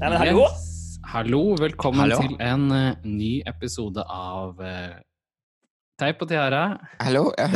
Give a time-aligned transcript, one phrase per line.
[0.00, 0.40] men hallo!
[0.40, 0.60] Yes.
[1.14, 2.16] Hallo, velkommen Hallo.
[2.24, 4.96] til en uh, ny episode av uh,
[6.00, 6.62] Teip og tiara.
[7.04, 7.52] Hallo, er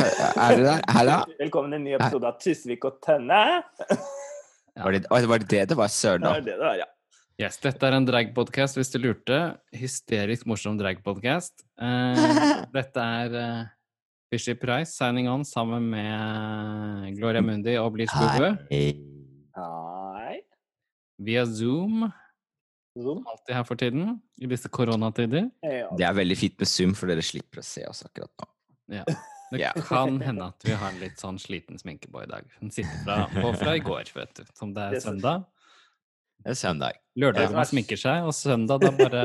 [0.55, 0.85] du der?
[0.95, 1.17] Hallo?
[1.41, 3.41] Velkommen til en ny episode av Tysvik og Tønne.
[4.79, 5.89] Var det, var det det det var?
[5.91, 6.37] Søren, Det da.
[6.37, 6.87] er det det var, ja.
[7.39, 9.35] Yes, dette er en dragpodcast, hvis du lurte.
[9.71, 11.61] Hysterisk morsom dragpodcast.
[11.79, 13.61] Uh, dette er uh,
[14.27, 18.89] Fishy Price signing on sammen med Gloria Mundi og Bleach Bubu Hei.
[21.23, 22.09] via Zoom.
[22.99, 23.23] Zoom.
[23.23, 25.47] Alltid her for tiden, i disse koronatider.
[25.63, 28.49] Det er veldig fint med Zoom, for dere slipper å se oss akkurat nå.
[28.99, 29.05] Ja.
[29.49, 32.45] Det kan hende at vi har en litt sånn sliten sminke på i dag.
[32.59, 34.43] Den sitter fra, på fra i går, vet du.
[34.53, 35.47] Som det er søndag.
[36.39, 36.99] Det er søndag.
[37.19, 37.55] Lørdag Ja.
[37.55, 39.23] man sminker seg, og søndag da bare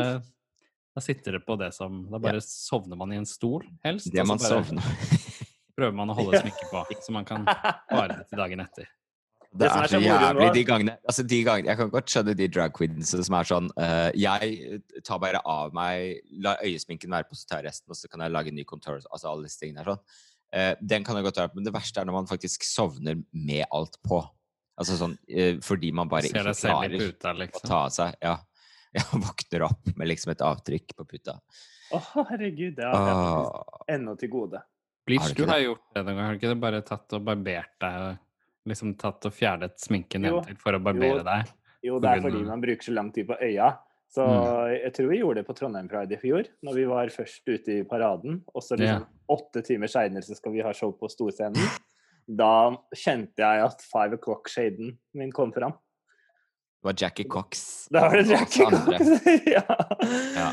[0.95, 4.13] Da sitter det på det som Da bare sovner man i en stol, helst.
[4.15, 4.83] Det man sovner.
[5.79, 8.91] prøver man å holde sminke på, så man kan vare det til dagen etter.
[9.55, 12.49] Det er er så jævlig de gangene altså de gangene, Jeg kan godt skjønne de
[12.51, 17.39] drag queensene som er sånn uh, Jeg tar bare av meg La øyesminken være på,
[17.39, 18.99] så tar jeg resten, og så kan jeg lage en ny contour.
[19.13, 20.03] Altså alle disse tingene er sånn.
[20.55, 23.23] Uh, den kan jeg godt være på, men det verste er når man faktisk sovner
[23.31, 24.25] med alt på.
[24.81, 27.69] Altså sånn eh, fordi man bare ikke klarer puta, å liksom.
[27.69, 28.35] ta av seg Ja.
[28.95, 31.33] Jeg våkner opp med liksom et avtrykk på puta.
[31.95, 31.99] Å,
[32.31, 33.81] herregud, det har jeg oh.
[33.91, 34.61] Ennå til gode.
[34.63, 36.61] Har Bleach, du du har gjort det noen gang, har du ikke det?
[36.63, 38.21] Bare tatt og barbert deg?
[38.71, 41.25] Liksom tatt og fjernet sminken Jo, nedentil for å barbere jo.
[41.27, 41.51] deg?
[41.85, 43.73] Jo, det er fordi man bruker så lang tid på øya.
[44.15, 44.71] Så Mm.
[44.85, 47.81] jeg tror vi gjorde det på Trondheim Pride i fjor, når vi var først ute
[47.81, 48.45] i paraden.
[48.55, 51.59] Og så liksom åtte timer seinere så skal vi ha show på storscenen.
[52.27, 55.77] Da kjente jeg at five o'clock-shaden min kom fram.
[56.85, 57.67] Det var Jackie Cox.
[57.93, 58.65] Da var det Jackie.
[58.65, 59.27] Cox.
[59.57, 59.65] ja.
[60.37, 60.49] Ja.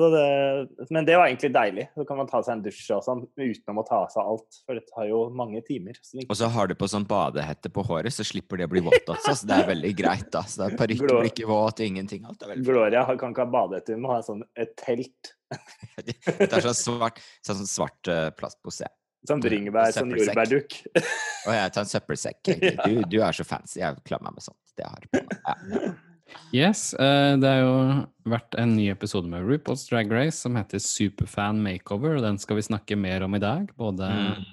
[0.00, 1.86] Så det, men det var egentlig deilig.
[1.94, 4.60] Så kan man ta seg en dusj og sånn uten å ta av seg alt.
[4.64, 5.98] For det tar jo mange timer.
[6.00, 8.84] Så Og så har du på sånn badehette på håret, så slipper det å bli
[8.86, 9.34] vått også.
[9.42, 10.44] Så det er veldig greit, da.
[10.48, 12.24] Så parykk blir ikke våt, ingenting.
[12.28, 15.34] Alt er veldig Gloria kan ikke ha badehette, hun må ha sånn et telt.
[16.06, 18.88] Det er sånn svart, sånn svart eh, plastpose.
[19.28, 20.78] Sånn bringebær, sånn jordbærdukk.
[20.96, 22.54] Å ja, tar en søppelsekk.
[22.86, 23.80] Du, du er så fancy.
[23.82, 24.60] Jeg klarer meg med sånt.
[24.78, 25.42] Det har jeg på meg.
[25.44, 25.90] Ja.
[26.54, 27.74] Yes, eh, det har jo
[28.30, 32.60] vært en ny episode med RuPaul's Drag Race som heter Superfan Makeover, og den skal
[32.60, 33.68] vi snakke mer om i dag.
[33.76, 34.44] Både Mm.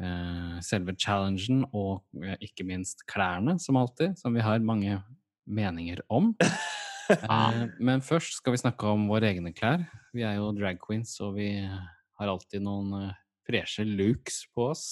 [0.00, 5.00] eh, selve challengen og eh, ikke minst klærne, som alltid, som vi har mange
[5.46, 6.32] meninger om.
[7.04, 9.82] Eh, men først skal vi snakke om våre egne klær.
[10.16, 13.10] Vi er jo drag queens, og vi har alltid noen
[13.46, 14.86] freshe looks på oss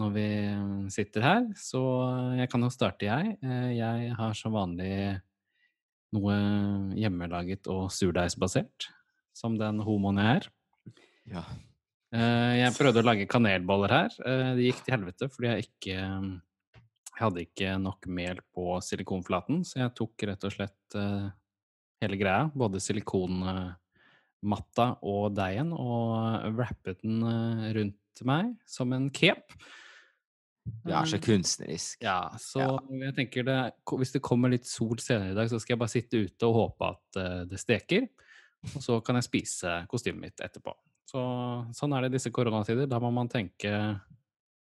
[0.00, 1.48] når vi eh, sitter her.
[1.58, 3.36] Så eh, jeg kan jo starte, jeg.
[3.44, 4.94] Eh, Jeg har som vanlig
[6.12, 6.36] noe
[6.98, 8.90] hjemmelaget og surdeigsbasert,
[9.36, 10.48] som den homoen jeg er.
[11.32, 11.44] Ja.
[12.12, 14.16] Jeg prøvde å lage kanelboller her.
[14.52, 19.78] Det gikk til helvete fordi jeg ikke jeg hadde ikke nok mel på silikonflaten, så
[19.80, 20.96] jeg tok rett og slett
[22.04, 22.82] hele greia, både
[24.42, 29.54] silikonmatta og deigen, og wrappet den eh, rundt meg som en cape.
[30.84, 31.96] Du er så Eh, kunstnerisk.
[32.02, 32.78] ja, så Ja.
[32.90, 35.88] jeg tenker det, hvis det kommer litt sol senere i dag, så skal jeg bare
[35.88, 38.08] sitte ute og håpe at eh, det steker.
[38.76, 40.72] Og så kan jeg spise kostymet mitt etterpå.
[41.04, 41.18] Så,
[41.74, 42.86] sånn er det i disse koronatider.
[42.88, 44.00] Da må man tenke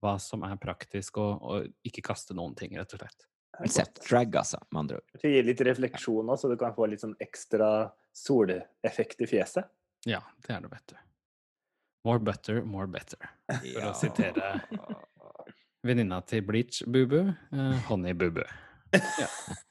[0.01, 3.27] hva som er praktisk, og, og ikke kaste noen ting, rett og slett.
[3.61, 5.21] Except drag, altså, med andre ord.
[5.21, 9.69] Det gir litt refleksjon òg, så du kan få litt sånn ekstra soleffekt i fjeset.
[10.09, 10.95] Ja, det er det, vet du.
[12.05, 13.29] More butter, more better.
[13.45, 14.55] For å sitere
[15.85, 18.43] venninna til Bleach, Bubu, eh, Honey Bubu.
[18.93, 19.29] Ja.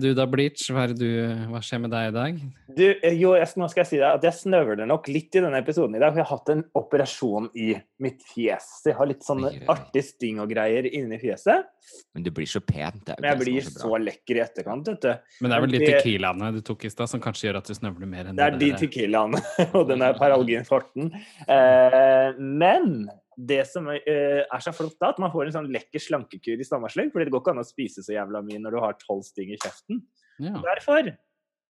[0.00, 1.08] Du da, Bleach, hva, er du,
[1.50, 2.36] hva skjer med deg i dag?
[2.76, 5.42] Du, eh, jo, jeg, nå skal jeg si deg at jeg snøvler nok litt i
[5.42, 6.12] denne episoden i dag.
[6.12, 7.72] For jeg har hatt en operasjon i
[8.04, 8.68] mitt fjes.
[8.80, 11.66] Så jeg har litt sånne artige sting og greier inni fjeset.
[12.14, 13.02] Men du blir så pent.
[13.08, 15.32] Det Men jeg blir så så lekker i etterkant, vet du.
[15.40, 17.74] Men det er vel de tequilaene du tok i stad som kanskje gjør at du
[17.78, 19.42] snøvler mer enn Det Det er de tequilaene
[19.78, 21.10] og den der paralginfarten.
[21.50, 23.10] Eh, men
[23.48, 26.66] det som eh, er så flott, da, at man får en sånn lekker slankekur i
[26.66, 27.08] stammesløy.
[27.12, 29.52] fordi det går ikke an å spise så jævla mye når du har tolv sting
[29.54, 30.02] i kjeften.
[30.42, 30.54] Ja.
[30.64, 31.12] Derfor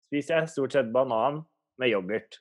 [0.08, 1.42] spiser jeg stort sett banan
[1.80, 2.40] med yoghurt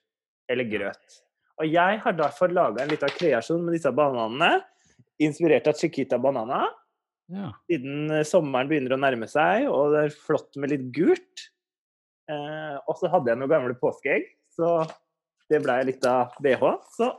[0.51, 1.19] eller grøt.
[1.57, 4.61] Og jeg har derfor laga en liten kreasjon med disse bananene,
[5.23, 6.67] inspirert av Chiquita Banana.
[7.33, 7.51] ja.
[7.69, 11.47] Siden eh, sommeren begynner å nærme seg, og det er flott med litt gult.
[12.29, 14.83] Eh, og så hadde jeg noen gamle påskeegg, så
[15.49, 16.63] det ble litt av BH.
[16.93, 17.09] Så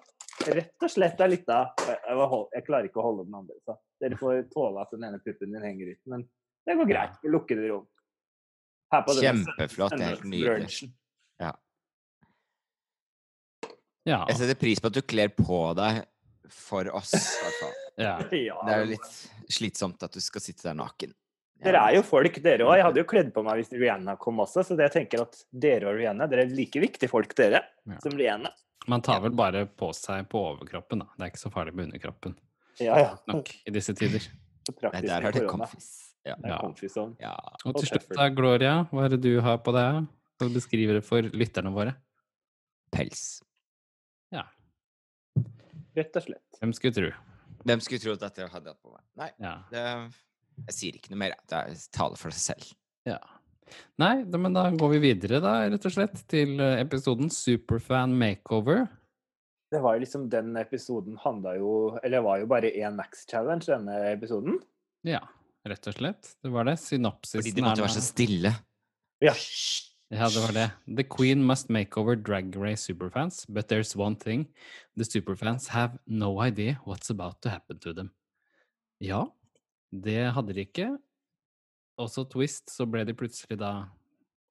[0.47, 4.19] rett og slett er litt av jeg, klarer ikke å holde den andre, så dere
[4.19, 6.01] får tåle at den ene puppen din henger ut.
[6.11, 6.27] Men
[6.67, 7.17] det går greit.
[7.23, 7.87] Vi lukker det rom.
[8.93, 9.97] Her på Kjempeflott.
[9.97, 10.91] Det er helt nydelig.
[11.41, 11.53] Ja.
[14.09, 14.23] Ja.
[14.31, 16.03] Jeg setter pris på at du kler på deg
[16.53, 17.75] for oss, i hvert fall.
[18.07, 18.15] ja.
[18.33, 19.09] Ja, Det er jo litt
[19.53, 21.13] slitsomt at du skal sitte der naken.
[21.63, 22.77] Dere er jo folk, dere òg.
[22.79, 25.89] Jeg hadde jo kledd på meg hvis Rihanna kom også, så jeg tenker at dere
[25.91, 27.99] og Rihanna dere er like viktige folk, dere, Ja.
[28.05, 28.53] som Rihanna.
[28.87, 31.07] Man tar vel bare på seg på overkroppen, da.
[31.19, 32.37] Det er ikke så farlig med underkroppen.
[32.81, 33.17] Ja, ja.
[33.27, 34.21] Nok i disse tider.
[34.69, 35.89] Så Nei, der er det komfis.
[36.25, 36.35] Ja.
[36.37, 37.15] Det er Ja.
[37.21, 37.35] ja.
[37.67, 40.07] Og til slutt, da, Gloria, hva er det du har på deg?
[40.37, 41.97] Skal du beskrive det for lytterne våre?
[42.93, 43.43] Pels.
[44.31, 44.45] Ja.
[45.97, 46.61] Rett og slett.
[46.63, 47.11] Hvem skulle tro?
[47.67, 49.03] Hvem skulle tro at dette hadde hatt på meg?
[49.19, 49.55] Nei, Ja.
[49.71, 50.13] det,
[50.67, 51.37] jeg sier ikke noe mer.
[51.49, 51.65] Det
[51.95, 52.73] taler for seg selv.
[53.09, 53.21] ja.
[54.01, 58.15] Nei, da, men da går vi videre, da, rett og slett, til eh, episoden Superfan
[58.17, 58.87] Makeover.
[59.69, 63.27] Det var jo liksom Den episoden handla jo Eller det var jo bare én Max
[63.29, 64.57] Challenge, denne episoden.
[65.05, 65.21] Ja,
[65.69, 66.31] rett og slett.
[66.41, 66.79] Det var det.
[66.81, 68.55] Synopsisen Fordi de måtte være så stille.
[69.21, 69.35] Ja.
[70.09, 70.69] Ja, det var det.
[70.97, 74.47] The Queen must make over Drag Race superfans, but there's one thing.
[74.97, 78.15] The superfans have no idea what's about to happen to them.
[79.05, 79.27] Ja,
[79.91, 80.89] det hadde de ikke.
[81.99, 83.89] Og så twist, så ble de plutselig da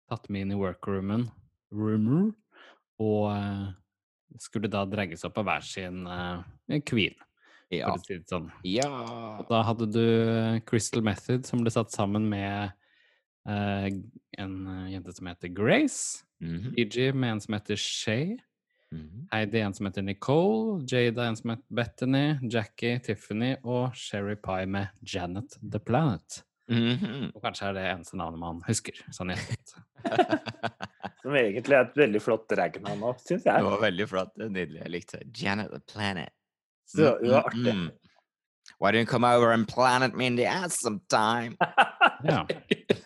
[0.09, 1.27] tatt med inn i workroomen,
[1.73, 2.31] rumor,
[3.01, 3.67] og eh,
[4.41, 6.41] skulle da dregges opp av hver sin uh,
[6.87, 7.15] queen,
[7.73, 7.89] Ja.
[7.89, 8.49] for å si det sånn.
[8.67, 8.89] ja.
[9.39, 10.05] Og da hadde du
[10.69, 12.73] Crystal Method, som ble satt sammen med
[13.49, 13.87] uh,
[14.37, 16.23] en eh, jente som heter Grace.
[16.41, 16.73] Mm -hmm.
[16.77, 18.37] EG med en som heter Shay.
[18.95, 19.27] Mhm.
[19.31, 20.81] Heidi en som heter Nicole.
[20.89, 22.25] Jada en som heter Bethany.
[22.51, 26.43] Jackie, Tiffany og Sherry Pie med Janet The Planet.
[26.69, 27.31] Mhm.
[27.35, 28.93] Og kanskje er det eneste navnet man husker.
[29.13, 29.33] sånn.
[31.25, 33.63] Som egentlig er et veldig flott dragnavn òg, syns Det jeg.
[33.65, 34.33] var veldig flott.
[34.37, 34.81] Nydelig.
[34.83, 35.29] Jeg likte det.
[35.41, 36.29] Janet the Planet.
[36.85, 37.73] Så det var Mm, artig.
[37.73, 37.91] mm, mm.
[38.79, 41.55] Why don't you come over and planet me in the ass sometime?
[42.23, 42.45] Ja,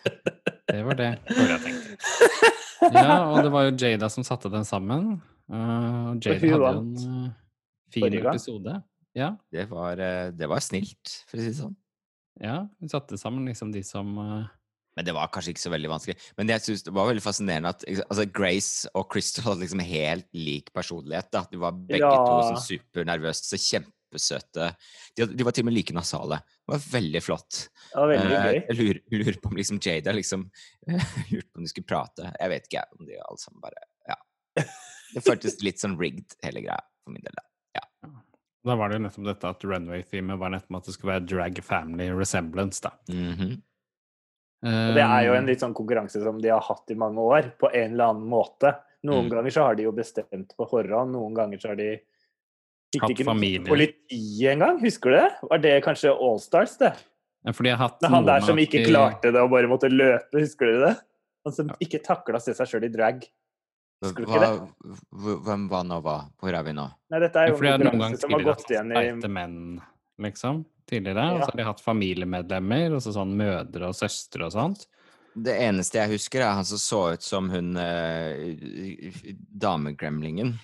[0.68, 1.96] det var det Gloria tenkte.
[2.94, 5.18] Ja, og det var jo Jada som satte den sammen.
[5.50, 7.34] Uh, Jada hadde vant en uh,
[7.92, 8.78] fin episode.
[9.18, 11.74] Ja, Det var, eh, det var snilt, for å si det sånn.
[12.40, 14.44] ja, hun satte sammen liksom de som uh,
[14.94, 16.16] Men det var kanskje ikke så veldig vanskelig.
[16.38, 20.26] Men jeg synes det var veldig fascinerende at altså, Grace og Crystal hadde liksom helt
[20.34, 21.28] lik personlighet.
[21.34, 21.42] Da.
[21.50, 22.52] De var begge to Ja.
[22.52, 23.58] sånn supernervøse, så
[24.10, 24.76] kjempesøte.
[25.16, 26.38] De, de var til og med like nasale.
[26.66, 27.68] Det var veldig flott.
[27.94, 28.58] Ja, veldig Eh, gøy.
[28.68, 30.50] jeg lurer, lurer på om liksom Jada liksom
[31.30, 32.32] lurte på om de skulle prate.
[32.40, 34.16] Jeg vet ikke om de alle sammen bare Ja.
[35.14, 37.34] Det føltes litt sånn rigged, hele greia, for min del.
[37.34, 37.46] da.
[38.62, 41.60] Da var det jo nettopp dette at runway-teamet var nettopp at det skulle være drag
[41.64, 42.90] family resemblance, da.
[43.08, 43.54] Mhm.
[44.60, 47.48] Og det er jo en litt sånn konkurranse som de har hatt i mange år,
[47.58, 48.74] på en eller annen måte.
[49.08, 49.30] Noen Mm.
[49.32, 51.88] ganger så har de jo bestemt på forhånd, noen ganger så har de
[52.90, 53.68] Fikk Hatt ikke noe familie.
[53.68, 55.28] politi engang, husker du det?
[55.50, 56.94] Var det kanskje Allstars, det?
[57.46, 59.90] ja, fordi jeg har hatt Det han der som ikke klarte det og bare måtte
[59.92, 60.94] løpe, husker du det?
[61.46, 63.22] Han som ikke takla å se seg sjøl i drag.
[64.04, 66.16] Husker du ikke Hva, hvem var nå hva?
[66.40, 66.88] Hvor er vi nå?
[67.12, 69.58] Nei, dette er jo ja, noen ganger konkurranse som har gått hatt igjen i menn,
[70.26, 70.62] liksom.
[70.90, 71.26] Tidligere.
[71.36, 74.88] Og så har de hatt familiemedlemmer, og så sånn mødre og søstre og sånt.
[75.38, 79.14] Det eneste jeg husker, er han som så ut som hun eh,
[79.62, 80.56] damegremlingen.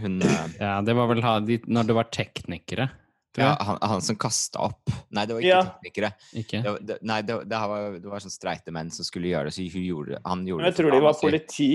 [0.00, 2.88] Hun eh, Ja, det var vel ha, de, når det var teknikere,
[3.36, 4.90] ja, han, han som kasta opp.
[5.10, 5.62] Nei, det var ikke Ja.
[5.82, 6.10] teknikere.
[6.38, 6.60] Ikke?
[6.62, 9.50] Det, det, nei, det, var- det, var, det var sånn streite menn som skulle gjøre
[9.50, 11.70] det, så hun gjorde, han gjorde Men jeg tror de var politi.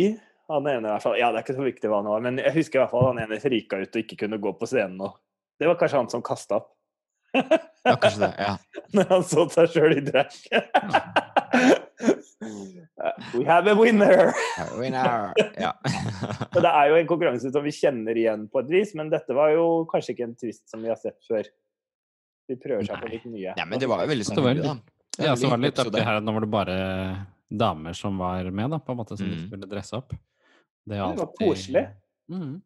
[0.49, 1.17] Han ene i hvert fall.
[1.19, 3.09] Ja, det er ikke så viktig hva han var, men jeg husker i hvert fall
[3.11, 4.97] han ene frika ut og ikke kunne gå på scenen.
[5.05, 5.19] Og
[5.61, 6.71] det var kanskje han som kasta opp.
[7.35, 8.31] Ja, kanskje det.
[8.41, 8.55] Ja.
[8.97, 10.31] Når han så seg sjøl i drag.
[13.35, 14.31] We have a winner!
[14.79, 15.33] Winner!
[15.59, 15.73] Ja.
[16.55, 19.35] Og det er jo en konkurranse som vi kjenner igjen på et vis, men dette
[19.35, 21.49] var jo kanskje ikke en twist som vi har sett før.
[22.49, 23.51] De prøver seg på litt nye.
[23.57, 24.77] ja, men det var jo veldig sånn Det var da.
[25.19, 26.77] Ja, så var det litt artig her at nå var det bare
[27.49, 29.43] damer som var med, da, på en måte, som Mm.
[29.49, 30.13] skulle dresse opp.
[30.15, 31.85] Det, er Ja, det var koselig.
[32.31, 32.61] Mhm.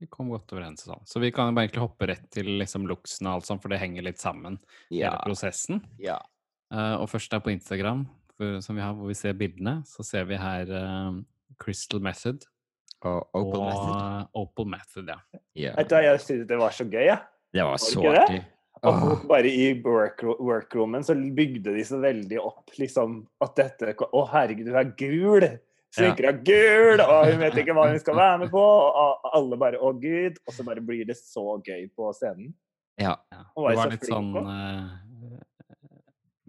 [0.00, 1.02] Vi kom godt overens sånn.
[1.04, 3.80] Så vi kan bare egentlig hoppe rett til liksom looksen og alt sånt, for det
[3.82, 4.56] henger litt sammen,
[4.88, 5.10] Ja.
[5.10, 5.82] hele prosessen.
[5.98, 6.18] ja.
[6.72, 8.06] Uh, og først er på Instagram,
[8.40, 11.18] for, som vi har, hvor vi ser bildene, så ser vi her uh,
[11.60, 12.46] Crystal Method
[13.04, 14.30] Og Opal og Method.
[14.40, 15.20] Opal Method, ja.
[15.56, 15.84] Yeah.
[15.84, 17.20] Du jeg synes det var så gøy, jeg.
[17.52, 18.40] Det var Var så artig.
[18.88, 24.22] Og bare i work, workroomen så bygde de så veldig opp liksom at dette Å,
[24.32, 25.46] herregud, du er gul!
[25.90, 27.02] Sminker er gul!
[27.02, 28.62] Og hun vet ikke hva hun skal være med på!
[28.62, 30.40] Og alle bare Å, gud!
[30.46, 32.54] Og så bare blir det så gøy på scenen.
[33.00, 33.18] Ja.
[33.56, 34.44] hun var Det var litt sånn på.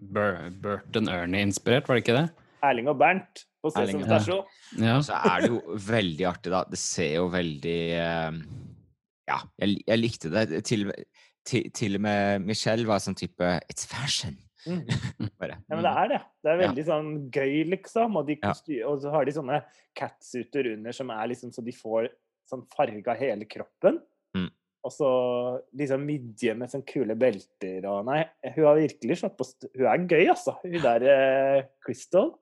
[0.02, 2.28] Bur Burton Ernie-inspirert, var det ikke det?
[2.62, 4.44] Erling og Bernt på Sesam stasjon.
[4.78, 4.86] Ja.
[4.86, 4.98] ja.
[5.06, 6.62] så er det jo veldig artig, da.
[6.70, 8.38] Det ser jo veldig eh,
[9.30, 10.62] Ja, jeg, jeg likte det.
[10.66, 10.88] Til,
[11.46, 14.38] til, til og med Michelle var sånn type It's fashion.
[14.66, 14.82] Mm.
[15.42, 15.56] Bare.
[15.66, 16.20] Ja, men det er det.
[16.42, 16.62] Det er Ja.
[16.68, 18.18] veldig sånn gøy, liksom.
[18.18, 18.54] Og, de Ja.
[18.90, 19.62] og så har de sånne
[19.98, 22.10] catsuiter under som er liksom så de får
[22.50, 23.98] sånn farga hele kroppen.
[24.82, 25.08] Og så
[25.78, 28.24] liksom midje med sånne kule belter og Nei,
[28.56, 29.46] hun har virkelig slått på
[29.78, 30.56] Hun er gøy, altså.
[30.64, 32.32] Hun der eh, Crystal.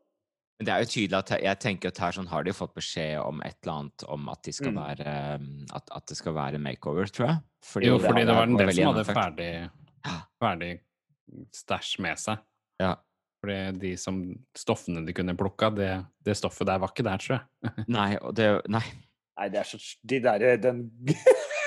[0.61, 3.19] Men det er jo tydelig at jeg tenker at her sånn har de fått beskjed
[3.23, 4.81] om et eller annet om at de skal Mm.
[4.81, 7.37] være um, at, at det skal være makeover, tror jeg.
[7.65, 9.53] Fordi Jo, fordi det var en del som hadde ferdig,
[10.41, 10.73] ferdig
[11.57, 12.43] stæsj med seg.
[12.81, 12.95] Ja.
[13.41, 14.19] Fordi de som
[14.57, 15.91] stoffene de kunne plukka, det,
[16.29, 17.87] det stoffet der var ikke der, tror jeg.
[17.89, 18.85] Nei, og det Nei.
[19.41, 20.83] Nei, det er så De derre Den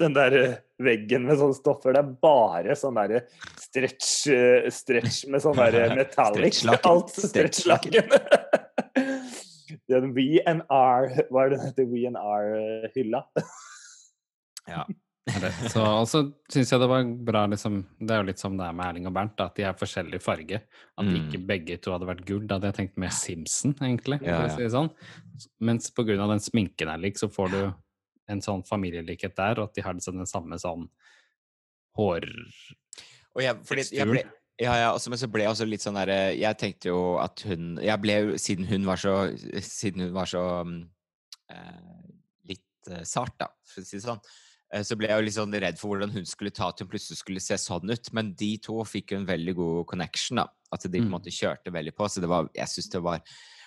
[0.00, 3.24] Den der eh, veggen med sånne stoffer, det er bare sånn derre
[3.60, 6.62] stretch, eh, stretch med sånn derre metallic.
[6.84, 8.10] Alt stretchlaken.
[9.90, 11.88] Den V&R Hva er det den heter?
[11.90, 13.24] V&R-hylla?
[14.64, 14.86] Ja.
[15.68, 16.20] Så også
[16.52, 19.08] syns jeg det var bra, liksom Det er jo litt som det er med Erling
[19.08, 20.60] og Bernt, at de er forskjellig farge.
[20.96, 21.14] At Mm.
[21.18, 22.46] ikke begge to hadde vært gull.
[22.48, 24.22] Da hadde jeg tenkt mer Simpson, egentlig.
[24.24, 24.54] Ja, ja.
[24.56, 24.88] si sånn.
[25.60, 27.60] Mens på grunn av den sminken er lik, så får du
[28.30, 30.88] en sånn familielikhet der, og at de har liksom den samme sånn
[31.98, 32.26] hår...
[33.34, 34.22] Og jeg, fordi jeg ble,
[34.62, 37.42] ja, ja, også, men så ble jeg også litt sånn derre Jeg tenkte jo at
[37.48, 39.14] hun Jeg ble siden hun var så
[39.58, 40.42] Siden hun var så
[41.50, 42.04] eh,
[42.46, 44.22] litt eh, sart, da, for å si det sånn,
[44.70, 46.90] eh, så ble jeg jo litt sånn redd for hvordan hun skulle ta at hun
[46.92, 48.12] plutselig skulle se sånn ut.
[48.14, 50.46] Men de to fikk jo en veldig god connection, da.
[50.70, 51.16] At de på en Mm.
[51.18, 52.06] måte kjørte veldig på.
[52.10, 53.20] Så det var Jeg syns det var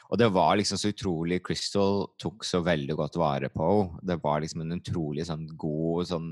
[0.07, 4.03] Og det var liksom så utrolig Crystal tok så veldig godt vare på henne.
[4.07, 6.29] Det var liksom en utrolig sånn god, sånn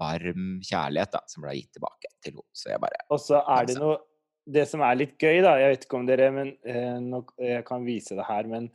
[0.00, 2.46] varm kjærlighet da, som ble gitt tilbake til henne.
[2.56, 3.98] Så jeg bare Og så er det noe
[4.50, 7.66] Det som er litt gøy, da Jeg vet ikke om dere men, eh, nå, Jeg
[7.68, 8.70] kan vise det her, men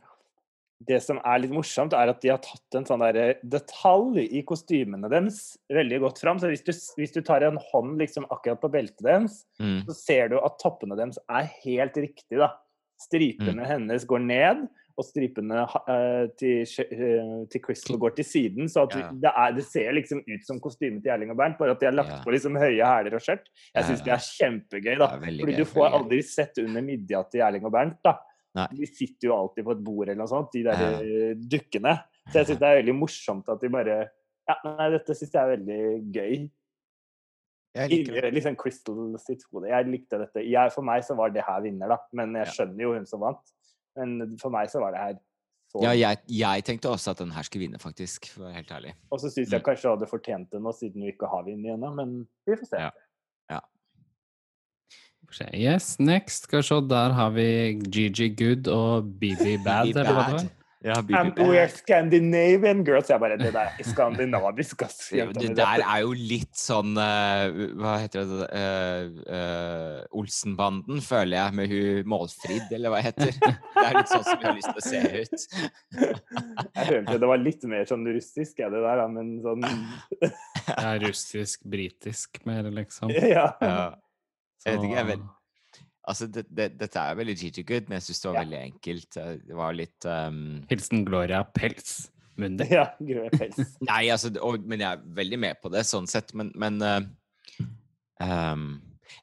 [0.84, 4.42] det som er litt morsomt, er at de har tatt en sånn der detalj i
[4.44, 6.36] kostymene deres veldig godt fram.
[6.36, 9.86] Så hvis du, hvis du tar en hånd liksom akkurat på beltet deres, mm.
[9.88, 12.50] så ser du at toppene deres er helt riktig, da.
[12.98, 13.66] Stripene Mm.
[13.66, 18.64] hennes går ned, og stripene eh, til, eh, til Crystal går til siden.
[18.72, 19.10] Så Ja.
[19.12, 21.86] det, er, det ser liksom ut som kostymet til Erling og Bernt, bare at de
[21.86, 22.22] har lagt Ja.
[22.24, 23.44] på liksom høye hæler og skjørt.
[23.74, 25.04] Jeg Ja, syns det er kjempegøy, da.
[25.12, 28.18] Er Fordi gøy, du får aldri sett under midja til Erling og Bernt, da.
[28.54, 28.66] Nei.
[28.72, 30.98] De sitter jo alltid på et bord eller noe sånt, de der Ja.
[31.00, 32.00] eh, dukkene.
[32.32, 34.08] Så jeg syns det er veldig morsomt at de bare
[34.48, 36.50] Ja, nei, dette syns jeg er veldig gøy.
[37.76, 38.42] Jeg liker det.
[38.44, 39.68] sånn Crystal sitt hode.
[39.70, 40.42] Jeg likte dette.
[40.46, 42.00] Jeg, for meg så var det her vinner, da.
[42.16, 43.54] Men jeg skjønner jo hun som vant.
[43.96, 45.16] Men for meg så var det her
[45.72, 48.28] så Ja, jeg, jeg tenkte også at den her skulle vinne, faktisk.
[48.32, 48.92] For å være helt ærlig.
[49.10, 51.72] Og så syns jeg kanskje hun hadde fortjent det nå, siden hun ikke har vunnet
[51.74, 51.90] ennå.
[51.98, 52.12] Men
[52.46, 52.84] vi får se.
[52.86, 52.92] Ja.
[53.50, 53.62] ja.
[55.50, 56.46] Yes, next.
[56.46, 57.48] Skal vi se, der har vi
[57.90, 60.55] Gigi Good og BB Bad, eller hva det bad.
[60.86, 63.08] Ja, And we we're Scandinavian girls.
[63.10, 65.08] Jeg bare Det der er skandinavisk, ass.
[65.40, 68.46] Det, der er jo litt sånn eh, Hva heter det
[69.26, 73.34] uh, Olsenbanden, føler jeg, med hun Målfrid, eller hva heter.
[73.76, 75.46] Det er litt sånn som vi har lyst til å se ut.
[76.76, 79.64] Jeg følte det var litt mer sånn russisk, er det der, da, men sånn
[80.70, 83.10] Ja, russisk-britisk mer, liksom.
[83.10, 83.48] Ja.
[83.60, 83.78] Ja.
[84.66, 85.32] Jeg vet ikke, jeg vet-
[86.06, 88.42] Altså, det, det, dette er veldig Gigi Good, men jeg syns det var Ja.
[88.44, 89.16] veldig enkelt.
[89.18, 92.10] Eh, Det var litt um, Hilsen Gloria Pels.
[92.36, 92.66] Munde.
[92.68, 93.56] ja Gloria pels.
[93.88, 96.34] Nei, altså, og, men jeg er veldig med på det, sånn sett.
[96.36, 97.00] Men, men uh,
[98.20, 98.66] um,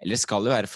[0.02, 0.70] Eller det skal jo være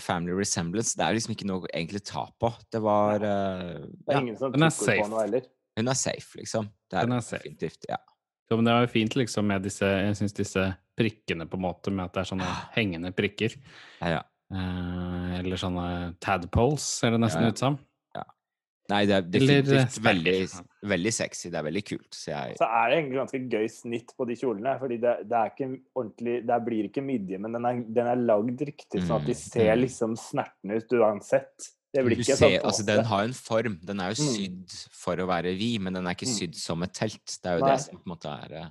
[0.00, 0.94] family resemblance.
[0.96, 2.50] Det er liksom ikke noe egentlig å ta på.
[2.72, 4.98] Det var uh, Det er ja, ingen som er tok safe.
[5.02, 5.46] på noe heller.
[5.78, 6.68] Hun er safe, liksom.
[6.90, 7.42] Det er, Hun er safe.
[7.42, 7.86] definitivt.
[7.90, 7.98] Ja.
[8.50, 10.64] Jo, men det var jo fint liksom med disse, jeg synes disse
[10.98, 13.56] prikkene på en måte, med at det er sånne hengende prikker.
[14.02, 14.22] Ja, ja.
[14.52, 17.52] Eh, eller sånne tadpoles, ser det nesten Ja, ja.
[17.52, 17.78] ut som.
[18.92, 20.32] Nei, det er eh, definitivt veldig,
[20.84, 21.48] veldig sexy.
[21.48, 22.10] Det er veldig kult.
[22.12, 24.74] Så jeg Så er det egentlig ganske gøy snitt på de kjolene.
[24.78, 28.20] fordi det, det er ikke ordentlig Det blir ikke midje, men den er, den er
[28.20, 29.80] lagd riktig, sånn at de Mm, ser mm.
[29.80, 31.70] liksom snertne ut uansett.
[31.94, 33.78] Det blir du ser, sånn altså, den har en form.
[33.82, 34.34] Den er jo Mm.
[34.36, 36.36] sydd for å være vid, men den er ikke Mm.
[36.36, 37.38] sydd som et telt.
[37.42, 37.70] Det er jo Nei.
[37.76, 38.68] det som på en måte er eh,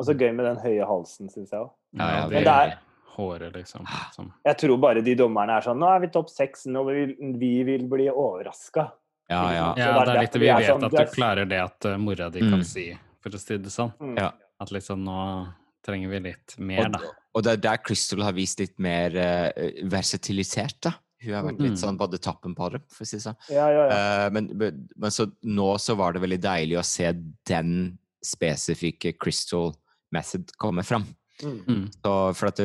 [0.00, 1.70] Og så gøy med den høye halsen, syns jeg òg.
[1.94, 2.78] Ja, ja, men det det er-
[3.16, 3.86] håret, liksom.
[4.14, 7.14] Som, Jeg tror bare de dommerne er sånn Nå er vi topp seks, nå vil
[7.38, 8.90] vi vil bli overraska.
[9.30, 9.66] Ja, ja.
[9.74, 11.84] Ja, det er det er litt vi vet sånn, at du er- klarer det at
[11.86, 12.50] eh, mora di Mm.
[12.50, 13.92] kan si, for å si det sånn.
[14.00, 14.16] Mm.
[14.18, 14.30] Ja.
[14.60, 15.48] At liksom nå
[15.84, 16.98] trenger vi litt mer, da.
[17.34, 19.50] og det er der Crystal har vist litt mer uh,
[19.88, 20.92] versatilitet, da.
[21.22, 21.78] Hun har vært litt Mm.
[21.80, 23.36] sånn både tappen på det, for å si det sånn.
[23.48, 24.26] Ja, ja, ja.
[24.26, 27.12] Uh, men, men men så, nå så var det veldig deilig å se
[27.46, 29.72] den spesifikke Crystal
[30.12, 31.06] method komme fram.
[31.42, 31.60] Mm.
[31.66, 31.84] Mm.
[31.96, 32.60] Så, for at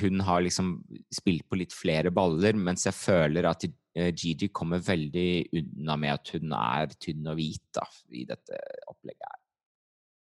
[0.00, 0.72] hun har liksom
[1.14, 3.64] spilt på litt flere baller, mens jeg føler at
[3.96, 8.58] eh, Gigi kommer veldig unna med at hun er tynn og hvit da, i dette
[8.90, 9.38] opplegget her.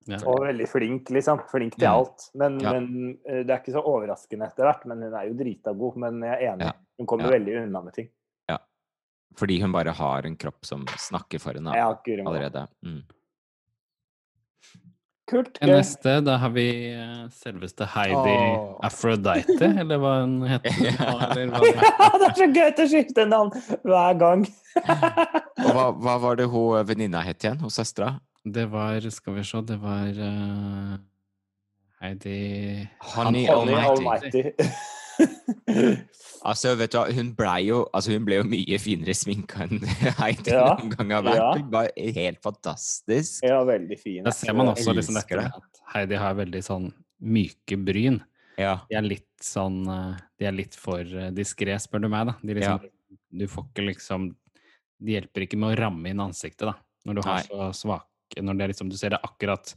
[0.09, 0.19] Ja.
[0.25, 1.43] Og veldig flink, liksom.
[1.51, 1.95] Flink til Mm.
[1.99, 2.29] alt.
[2.35, 2.73] Men, Ja.
[2.73, 4.87] men eh, det er ikke så overraskende etter hvert.
[4.87, 5.97] Men hun er jo drita god.
[5.97, 6.65] Men jeg er enig.
[6.65, 6.73] Ja.
[6.99, 7.35] Hun kommer Ja.
[7.39, 8.09] veldig unna med ting.
[9.37, 12.67] Fordi hun bare har en kropp som snakker for henne allerede.
[12.83, 13.03] Mm.
[15.29, 15.59] Kult.
[15.61, 15.69] Gøy.
[15.75, 18.79] neste, da har vi eh, selveste Heidi oh.
[18.87, 20.79] Aphrodite, eller hva hun heter.
[20.89, 21.29] Ja.
[21.35, 23.53] Det det er så gøy å skifte navn
[23.85, 24.47] hver gang.
[25.67, 27.61] Og hva, hva var det hun venninna het igjen?
[27.61, 28.15] Hun søstera?
[28.49, 30.95] Det var, skal vi se, det var uh,
[32.01, 32.39] Heidi
[33.13, 34.47] Honey Honey Almighty.
[34.49, 34.97] Almighty.
[36.49, 39.81] Altså, vet du hva, hun ble jo, altså, hun ble jo mye finere sminka enn
[40.21, 41.39] Heidi Ja, noen gang har vært.
[41.41, 41.49] ja.
[41.59, 43.43] Hun var helt fantastisk.
[43.45, 44.23] ja, veldig fin.
[44.27, 46.87] Da ser man også liksom dette med at Heidi har veldig sånn
[47.19, 48.21] myke bryn.
[48.59, 48.77] Ja.
[48.91, 52.37] De er litt sånn eh, De er litt for uh, diskré, spør du meg, da.
[52.43, 52.87] De liksom,
[53.39, 54.25] Du får ikke liksom
[54.99, 56.75] De hjelper ikke med å ramme inn ansiktet, da.
[57.07, 57.45] Når du har Nei.
[57.51, 58.09] så svak
[58.43, 59.75] Når det er liksom Du ser det akkurat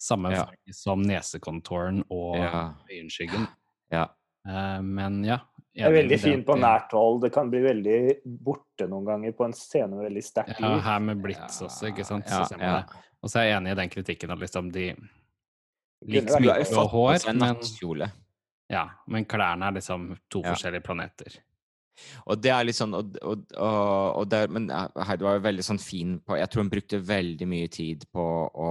[0.00, 0.46] samme Ja.
[0.48, 2.62] farge som nesekontoren og Ja.
[2.90, 3.48] øyenskyggen.
[3.92, 4.06] ja.
[4.48, 5.38] Eh, men ja.
[5.72, 7.22] Det er veldig fin på nært hold.
[7.24, 7.98] Det kan bli veldig
[8.44, 12.04] borte noen ganger på en scene med veldig sterkt Ja, her med Blitz også, ikke
[12.04, 12.28] sant.
[12.28, 12.80] Ja, så ser man ja.
[12.82, 13.06] det.
[13.22, 14.90] Og så er jeg enig i den kritikken at liksom de
[16.10, 18.10] liker sminke og hår, men,
[18.72, 20.52] ja, men klærne er liksom to Ja.
[20.52, 21.38] forskjellige planeter.
[22.26, 25.64] Og det er litt sånn og, og, og, og det, Men Heidi var jo veldig
[25.66, 28.70] sånn fin på Jeg tror hun brukte veldig mye tid på å,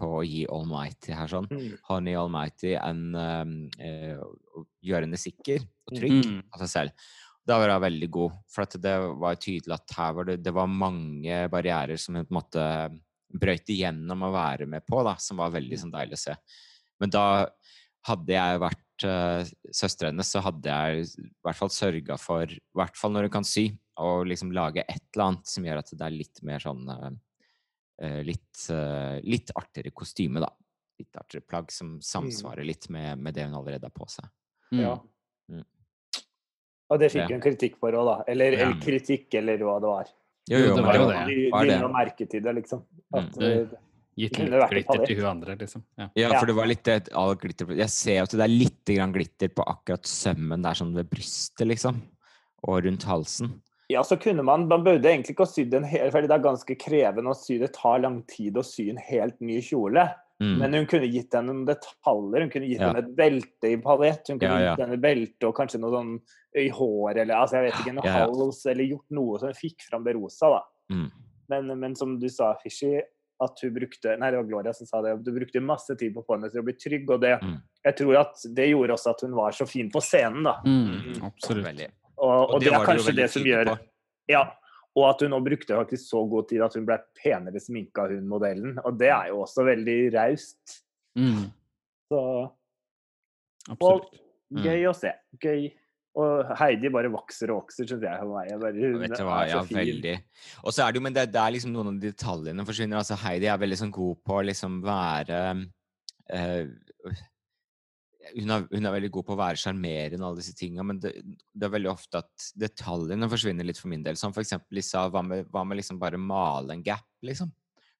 [0.00, 1.48] på å gi Almighty her sånn.
[1.52, 1.74] Mm.
[1.90, 5.98] Honey Almighty en um, uh, gjøre henne sikker og Mm.
[5.98, 6.42] trygg Mm.
[6.54, 7.06] av seg selv.
[7.44, 8.34] Da var hun veldig god.
[8.54, 12.24] For at det var tydelig at her var det, det var mange barrierer som hun
[12.24, 12.66] på en måte
[13.32, 16.36] brøyt igjennom å være med på, da, som var veldig sånn deilig å se.
[17.02, 17.24] Men da
[18.06, 19.42] hadde jeg vært uh,
[19.74, 23.34] søstera hennes, så hadde jeg i hvert fall sørga for, i hvert fall når hun
[23.38, 23.68] kan sy,
[24.00, 27.10] å liksom lage et eller annet som gjør at det er litt mer sånn eh,
[28.02, 30.48] eh, litt, uh, litt artigere kostyme, da.
[30.98, 34.24] Litt artigere plagg som samsvarer litt med, med det hun allerede har på seg.
[34.72, 34.94] Ja.
[35.52, 35.64] Mm.
[36.92, 37.36] Og det fikk Ja.
[37.36, 38.16] hun kritikk for òg, da.
[38.32, 38.66] Eller, Ja.
[38.70, 40.10] eller kritikk, eller hva det var.
[40.50, 41.26] Jo, Jo, men det var jo var- det.
[41.34, 41.80] De, de det.
[41.80, 42.82] la merke til det, liksom.
[43.14, 43.76] At, Mm.
[44.12, 45.82] Eh, Gitt litt glitter til hun andre, liksom.
[45.96, 46.08] Ja.
[46.14, 48.84] Ja, for det var litt det, all glitter Jeg ser jo at det er litt
[48.92, 52.02] grann glitter på akkurat sømmen der sånn ved brystet, liksom.
[52.68, 53.54] Og rundt halsen.
[53.90, 56.44] Ja, så kunne man Man burde egentlig ikke ha sydd en hel For det er
[56.44, 57.58] ganske krevende å sy.
[57.58, 60.06] Det tar lang tid å sy en helt ny kjole.
[60.42, 60.54] Mm.
[60.58, 62.40] Men hun kunne gitt henne noen detaljer.
[62.46, 62.88] Hun kunne gitt Ja.
[62.92, 64.26] henne et belte i palett.
[64.28, 64.76] Hun kunne Ja, ja.
[64.76, 66.14] gitt henne belte og kanskje noe sånn
[66.58, 68.26] i hår eller altså jeg vet ikke, noe Ja, ja.
[68.26, 70.62] hals, eller gjort noe som fikk fram det rosa, da.
[70.90, 71.10] Mm.
[71.48, 73.00] Men, men som du sa, Fishy,
[73.42, 75.14] at hun brukte Nei, det var Gloria som sa det.
[75.26, 77.60] Du brukte masse tid på å til å bli trygg, og det Mm.
[77.82, 80.60] Jeg tror at det gjorde også at hun var så fin på scenen, da.
[80.62, 81.80] Mm, absolutt.
[82.14, 83.76] Og, Og, og, det, er du jo kanskje det som gjør på.
[84.30, 84.42] Ja.
[84.92, 88.28] Og at hun nå brukte faktisk så god tid at hun ble penere sminka, hun
[88.28, 88.76] modellen.
[88.84, 90.82] Og det er jo også veldig raust.
[91.18, 91.48] Mm,
[92.12, 92.20] Så
[93.72, 94.12] absolutt.
[94.52, 95.14] Og gøy å se.
[95.40, 95.70] Gøy.
[96.20, 98.24] Og Heidi bare vokser og vokser, syns jeg.
[98.28, 98.48] meg.
[98.50, 99.78] Jeg bare, hun Vet du hva, er så ja, fin.
[99.78, 100.14] veldig.
[100.60, 103.00] Og så er det jo, men det, det er liksom noen av detaljene forsvinner.
[103.00, 107.22] Altså Heidi er veldig sånn god på å liksom være uh,
[108.36, 111.00] hun, er, hun er veldig god på å være sjarmerende og alle disse tinga, men
[111.02, 114.18] det, det er veldig ofte at detaljene forsvinner litt for min del.
[114.20, 117.50] Som for eksempel Lisa, hva med, hva med liksom bare male en gap, liksom?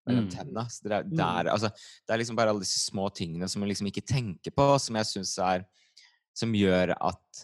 [0.07, 0.31] Mellom Mm.
[0.35, 0.65] tenna.
[0.83, 1.69] Det, er, der, altså,
[2.03, 4.99] det er liksom bare alle disse små tingene som man liksom ikke tenker på, som
[4.99, 5.63] jeg syns er
[6.35, 7.43] Som gjør at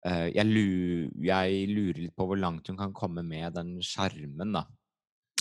[0.00, 4.64] jeg, lurer, jeg lurer litt på hvor langt hun kan komme med den sjarmen, da.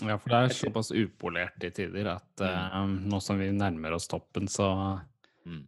[0.04, 4.08] Ja, for det er såpass upolert i tider at uh, nå som vi nærmer oss
[4.12, 5.00] toppen, så
[5.48, 5.64] Mm.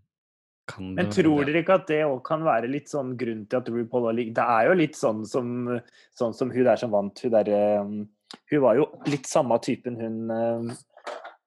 [0.67, 3.61] kan det Men tror dere ikke at det òg kan være litt sånn grunn til
[3.61, 5.47] at RuPaul har ligget Det er jo litt sånn som,
[6.11, 7.93] sånn som hun der som vant, hun derre um,
[8.51, 10.17] Hun var jo litt samme typen hun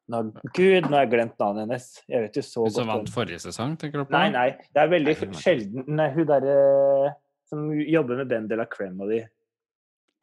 [0.09, 0.23] nå,
[0.57, 1.85] Gud, nå har jeg glemt navnet hennes.
[2.09, 4.17] Jeg vet jo så Hun godt som vant forrige sesong, tenker du på?
[4.17, 4.49] Nei, nei.
[4.73, 6.57] Det er veldig sjelden hun derre
[7.55, 9.23] som jobber med Ben de la Creme og de.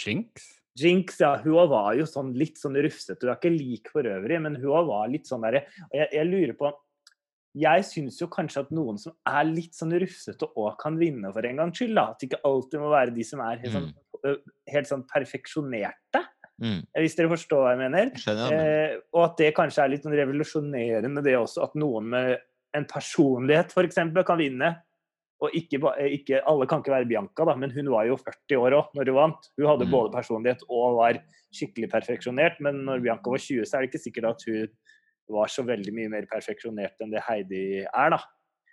[0.01, 0.51] Jinx?
[0.79, 1.33] Jinx, ja.
[1.43, 3.25] Hun var jo sånn litt sånn rufsete.
[3.25, 6.29] Hun er ikke lik for øvrig, men hun var litt sånn derre Og jeg, jeg
[6.29, 6.71] lurer på
[7.59, 11.47] Jeg syns jo kanskje at noen som er litt sånn rufsete òg kan vinne for
[11.47, 11.97] en gangs skyld.
[11.97, 12.05] da.
[12.13, 13.89] At det ikke alltid må være de som er helt sånn,
[14.23, 14.37] mm.
[14.71, 16.23] helt sånn perfeksjonerte.
[16.61, 16.79] Mm.
[17.01, 18.13] Hvis dere forstår hva jeg mener.
[18.21, 21.63] Skjønner men- Eh, og at det kanskje er litt sånn revolusjonerende, det også.
[21.67, 22.39] At noen med
[22.73, 23.99] en personlighet f.eks.
[24.25, 24.71] kan vinne.
[25.41, 28.59] Og ikke, eh, ikke, alle kan ikke være Bianca, da, men hun var jo 40
[28.61, 29.47] år òg når hun vant.
[29.57, 29.91] Hun hadde Mm.
[29.91, 32.59] både personlighet og var skikkelig perfeksjonert.
[32.61, 34.67] Men når Bianca var 20, så er det ikke sikkert at hun
[35.29, 38.21] var så veldig mye mer perfeksjonert enn det Heidi er, da.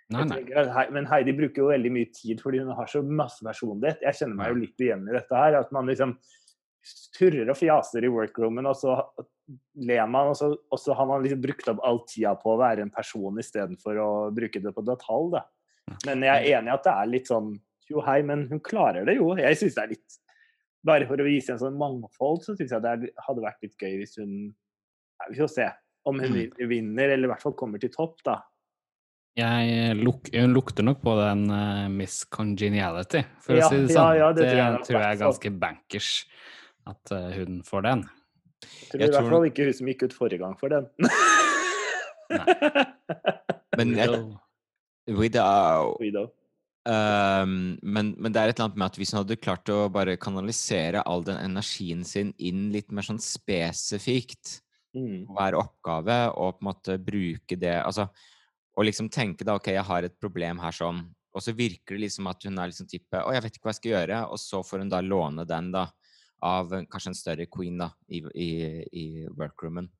[0.09, 0.37] Nei, nei.
[0.41, 4.01] tenker Men Heidi bruker jo veldig mye tid fordi hun har så masse personlighet.
[4.01, 5.59] Jeg kjenner meg jo litt igjen i dette her.
[5.59, 6.17] At man liksom
[7.17, 8.95] turrer og fjaser i workroomen, og så
[9.75, 12.59] ler man, og så, og så har man liksom brukt opp all tida på å
[12.61, 15.31] være en person istedenfor å bruke det på detalj.
[15.35, 15.43] Da.
[16.05, 17.49] Men jeg er enig i at det er litt sånn
[17.89, 19.31] jo hei, men hun klarer det jo.
[19.39, 20.17] Jeg syns det er litt
[20.85, 23.73] Bare for å vise en sånn mangfold, så syns jeg det er, hadde vært litt
[23.81, 25.65] gøy hvis hun ja, Vi får se
[26.07, 26.53] om hun Mm.
[26.69, 28.37] vinner, eller i hvert fall kommer til topp, da.
[29.37, 33.91] Jeg luk, hun lukter nok på den uh, Miss Congeniality, for Ja, å si det
[33.97, 34.15] sånn.
[34.17, 36.09] ja, det det tror jeg tror jeg er ganske bankers
[36.87, 38.05] at uh, hun får den.
[38.63, 40.87] Jeg tror Jeg i hvert fall ikke hun som gikk ut forrige gang for den.
[43.79, 44.09] Men jeg,
[45.17, 46.27] Widow Guido.
[46.89, 49.89] Ehm, men, men det er et eller annet med at hvis hun hadde klart å
[49.93, 55.27] bare kanalisere all den energien sin inn litt mer sånn spesifikt Mm.
[55.29, 58.07] hver oppgave, og på en måte bruke det altså,
[58.73, 62.07] Og liksom tenke da, OK, jeg har et problem her sånn, og så virker det
[62.07, 64.39] liksom at hun er liksom type Å, jeg vet ikke hva jeg skal gjøre, og
[64.41, 65.83] så får hun da låne den, da,
[66.41, 68.49] av kanskje en større queen, da, i, i,
[68.89, 69.91] i workroomen.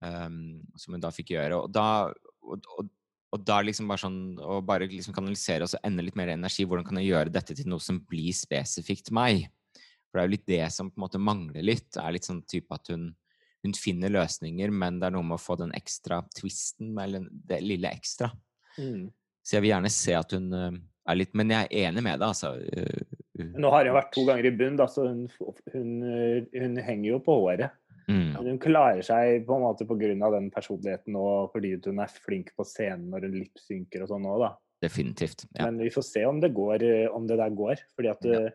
[0.00, 1.60] um, som hun da fikk gjøre.
[1.60, 2.08] Og da
[2.40, 2.88] og, og,
[3.34, 6.64] og da liksom bare sånn Å bare liksom kanalisere og så ende litt mer energi.
[6.64, 9.48] Hvordan kan jeg gjøre dette til noe som blir spesifikt meg?
[10.06, 11.90] For det er jo litt det som på en måte mangler litt.
[12.00, 13.10] er litt sånn type at hun,
[13.66, 17.58] hun finner løsninger, men det er noe med å få den ekstra twisten, eller det
[17.64, 18.30] lille ekstra.
[18.78, 19.10] Mm.
[19.42, 22.18] Så jeg vil gjerne se at hun eh, er litt Men jeg er enig med
[22.20, 22.54] deg, altså.
[22.56, 25.26] eh, eh, Nå har hun vært to ganger i bunn, da, så hun,
[25.74, 25.92] hun,
[26.54, 27.74] hun henger jo på håret.
[28.08, 30.30] Mm, hun klarer seg på en måte pga.
[30.36, 34.40] den personligheten og fordi hun er flink på scenen når hun lipsynker og sånn òg,
[34.44, 34.50] da.
[34.82, 35.46] definitivt.
[35.56, 35.64] Ja.
[35.70, 37.76] Men vi får se om det går, eh, om det der går.
[37.96, 38.40] Fordi at Ja.
[38.46, 38.50] eh,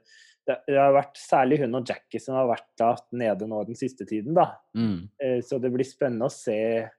[0.47, 3.75] det, det har vært særlig hun og Jackie som har vært da nede nå den
[3.75, 4.55] siste tiden, da.
[4.75, 5.09] Mm.
[5.21, 6.89] Eh, Så det blir spennende å se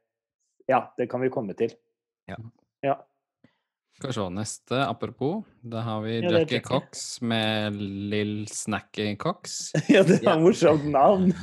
[0.68, 1.70] Ja, det kan vi komme til.
[2.28, 2.36] Ja.
[2.82, 2.96] Ja.
[3.98, 5.44] Skal vi se, neste apropos.
[5.62, 6.60] Da har vi Ja, Jackie.
[6.60, 9.72] Cox med Lill Snacky Cox.
[9.88, 10.32] ja, det Ja.
[10.34, 11.32] er morsomt navn.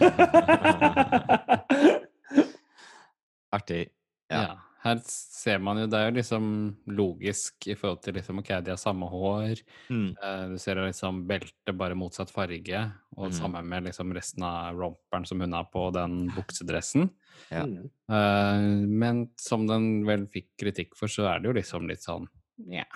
[3.52, 3.88] Artig.
[4.30, 4.42] Ja.
[4.42, 4.58] Ja.
[4.80, 6.44] Her ser man jo, det er jo liksom
[6.96, 9.60] logisk i forhold til liksom, ok, de har samme hår.
[9.92, 10.14] Mm.
[10.24, 12.86] eh, Du ser jo liksom beltet bare motsatt farge,
[13.18, 13.34] og Mm.
[13.36, 17.10] sammen med liksom resten av romperen som hun har på den buksedressen.
[17.52, 17.66] Ja.
[17.66, 17.90] Mm.
[18.10, 22.28] Eh, men som den vel fikk kritikk for, så er det jo liksom litt sånn
[22.68, 22.88] ja,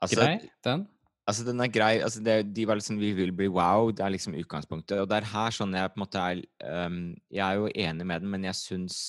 [0.00, 0.86] Altså, grei, den.
[1.28, 1.92] Altså, den er grei.
[2.00, 3.90] Altså, det, de var liksom Vi vil bli wow.
[3.92, 5.02] Det er liksom utgangspunktet.
[5.02, 6.42] Og det er her sånn jeg på en måte er
[6.86, 9.00] um, Jeg er jo enig med den, men jeg syns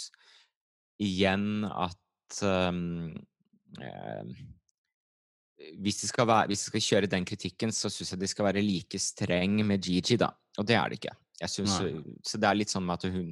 [1.01, 3.15] igjen at um,
[3.79, 4.33] um,
[5.81, 8.63] hvis de, være, hvis de skal kjøre den kritikken, så syns jeg de skal være
[8.65, 10.31] like streng med Gigi, da.
[10.59, 11.15] Og det er det ikke.
[11.49, 11.73] Synes,
[12.25, 13.31] så det er litt sånn at hun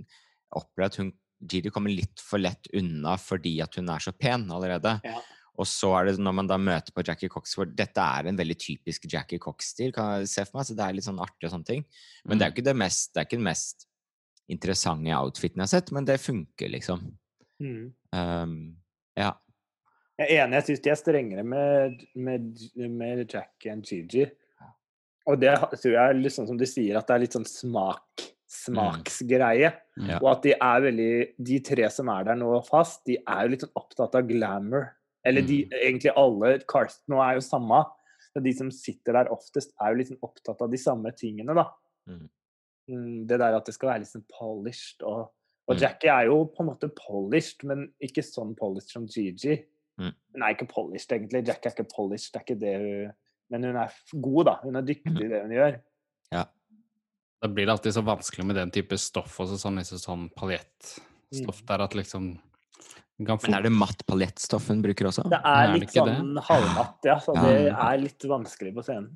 [0.57, 4.47] opplever at hun Gigi kommer litt for lett unna fordi at hun er så pen
[4.53, 4.95] allerede.
[5.05, 5.19] Ja.
[5.59, 8.39] Og så er det når man da møter på Jackie Cox, for dette er en
[8.39, 11.49] veldig typisk Jackie Cox-stil, kan jeg se for meg, så det er litt sånn artig
[11.49, 11.85] og sånne ting.
[12.23, 13.87] Men det er jo ikke det mest, det er ikke den mest
[14.49, 17.03] interessante outfiten jeg har sett, men det funker, liksom.
[17.59, 17.89] Mm.
[18.15, 18.55] Um,
[19.19, 19.33] ja.
[20.19, 24.25] Jeg er enig, jeg syns de er strengere med, med, med Jackie enn Gigi.
[25.29, 27.47] Og det tror jeg er litt sånn som du sier, at det er litt sånn
[27.47, 29.73] smak, smaksgreie.
[29.99, 30.07] Mm.
[30.09, 30.21] Ja.
[30.23, 31.11] Og at de er veldig
[31.51, 34.89] De tre som er der nå fast, de er jo litt sånn opptatt av glamour.
[35.25, 37.81] Eller de, egentlig alle Karsten og er jo samme.
[38.33, 41.65] Så de som sitter der oftest, er jo sånn opptatt av de samme tingene, da.
[42.07, 42.29] Mm.
[42.89, 45.01] Mm, Det der at det skal være sånn polished.
[45.03, 45.31] Og,
[45.67, 45.79] og Mm.
[45.81, 49.65] Jackie er jo på en måte polished, men ikke sånn polished som Gigi.
[49.99, 50.13] Mm.
[50.33, 51.45] Hun er ikke polished, egentlig.
[51.47, 53.13] Jackie er ikke polished, det er ikke det hun
[53.51, 53.89] Men hun er
[54.21, 54.55] god, da.
[54.63, 55.23] Hun er dyktig Mm.
[55.25, 55.81] i det hun gjør.
[56.31, 56.43] Ja.
[57.41, 61.65] Da blir det alltid så vanskelig med den type stoff også, sånn, liksom, sånn paljettstoff
[61.65, 62.39] der at liksom
[63.19, 65.25] Men er det matt paljettstoff hun bruker også?
[65.29, 66.17] Det Er er det litt ikke det?
[66.19, 67.17] sånn halvmatt, ja.
[67.19, 67.41] Så Ja.
[67.43, 69.09] det er litt vanskelig på scenen.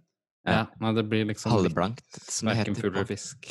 [0.45, 2.75] Ja, nei, det blir liksom Halvblankt, som det heter.
[2.75, 3.47] fugl eller fisk.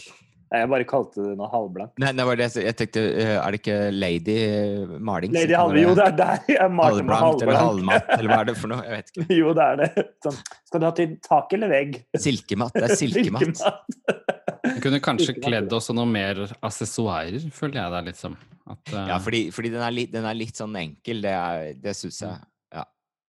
[0.52, 1.94] Nei, Jeg bare kalte det noe halvblankt.
[1.98, 5.32] Nei, nei, det jeg tenkte eh, Er det ikke Lady eh, Maling?
[5.32, 8.44] Lady Halve, jo det er der jeg malte med Halvblankt eller halvmatt, eller hva er
[8.50, 8.82] det for noe?
[8.84, 9.26] Jeg vet ikke.
[9.40, 10.04] Jo, det er det.
[10.26, 10.36] Sånn,
[10.68, 11.96] skal du ha til tak eller vegg?
[12.20, 12.76] Silkematt.
[12.76, 13.64] Det er silkematt.
[14.62, 18.37] Vi kunne kanskje kledd oss noe mer assessoarer, føler jeg det liksom.
[18.70, 19.09] At, uh...
[19.11, 21.22] Ja, fordi, fordi den, er litt, den er litt sånn enkel.
[21.25, 22.38] Det, er- det syns jeg.
[22.77, 22.85] Ja.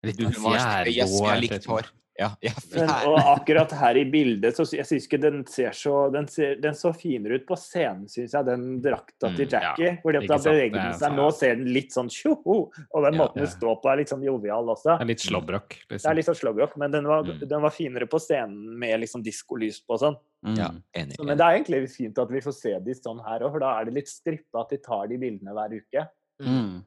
[0.06, 1.90] litt sånn, yes, jeg har likt hår.
[2.20, 6.12] Ja, ja, Men, og akkurat her i bildet, så jeg syns ikke den ser så
[6.14, 9.96] Den, ser, den så finere ut på scenen, syns jeg, den drakta til Mm, ja,
[10.04, 11.16] fordi at da beveger er den seg.
[11.18, 12.70] Nå ser den litt sånn tjoho!
[12.94, 13.48] Og den Ja, måten ja.
[13.48, 14.94] den står på, er litt sånn jovial også.
[15.00, 16.16] Det er litt slåbrok, Det er liksom.
[16.20, 17.40] litt sånn slåbrok, men den var, Mm.
[17.50, 20.18] den var finere på scenen med liksom diskolys på og sånn.
[20.56, 20.84] ja, Mm.
[20.94, 21.16] enig.
[21.18, 23.60] Så, men det er egentlig fint at vi får se de sånn her òg, for
[23.60, 26.08] da er det litt strippa at de tar de bildene hver uke.
[26.44, 26.84] Mm.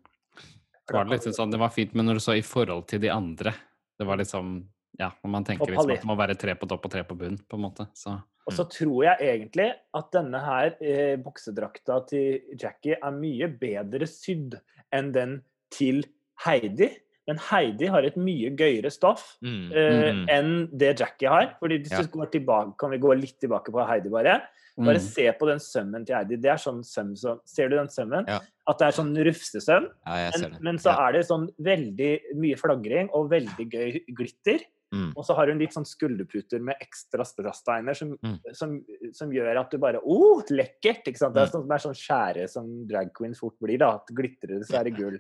[0.87, 3.09] Det var litt sånn, det var fint, men når du så i forhold til de
[3.11, 3.53] andre
[3.99, 6.87] Det var liksom Ja, når man tenker liksom at det må være tre på topp
[6.89, 10.39] og tre på bunn, på en måte, så Og så tror jeg egentlig at denne
[10.41, 14.55] her eh, buksedrakta til Jackie er mye bedre sydd
[14.95, 15.43] enn den
[15.75, 16.05] til
[16.45, 16.93] Heidi.
[17.27, 19.73] Men Heidi har et mye gøyere stoff Mm.
[19.75, 20.27] eh, Mm.
[20.31, 21.57] enn det Jackie har.
[21.59, 22.03] Fordi hvis Ja.
[22.03, 24.43] du går tilbake, kan vi gå litt tilbake på Heidi, bare.
[24.79, 25.01] Bare Mm.
[25.01, 26.37] se på den sømmen til Heidi.
[26.41, 28.25] Det er sånn søm som Ser du den sømmen?
[28.29, 28.39] Ja.
[28.69, 29.91] At det er sånn rufsesøm.
[30.07, 31.09] Ja, Men, men så ja.
[31.09, 34.61] er det sånn veldig mye flagring og veldig gøy glitter.
[34.95, 35.09] Mm.
[35.19, 38.37] Og så har hun litt sånn skulderputer med ekstra strassteiner som, Mm.
[38.55, 38.77] som,
[39.13, 40.19] som gjør at du bare Å,
[40.51, 41.09] lekkert!
[41.11, 41.35] Ikke sant?
[41.35, 41.55] Det er Mm.
[41.57, 43.95] sånn, det er sånn skjære som drag queens fort blir, da.
[43.99, 45.19] At glitrer er det gull.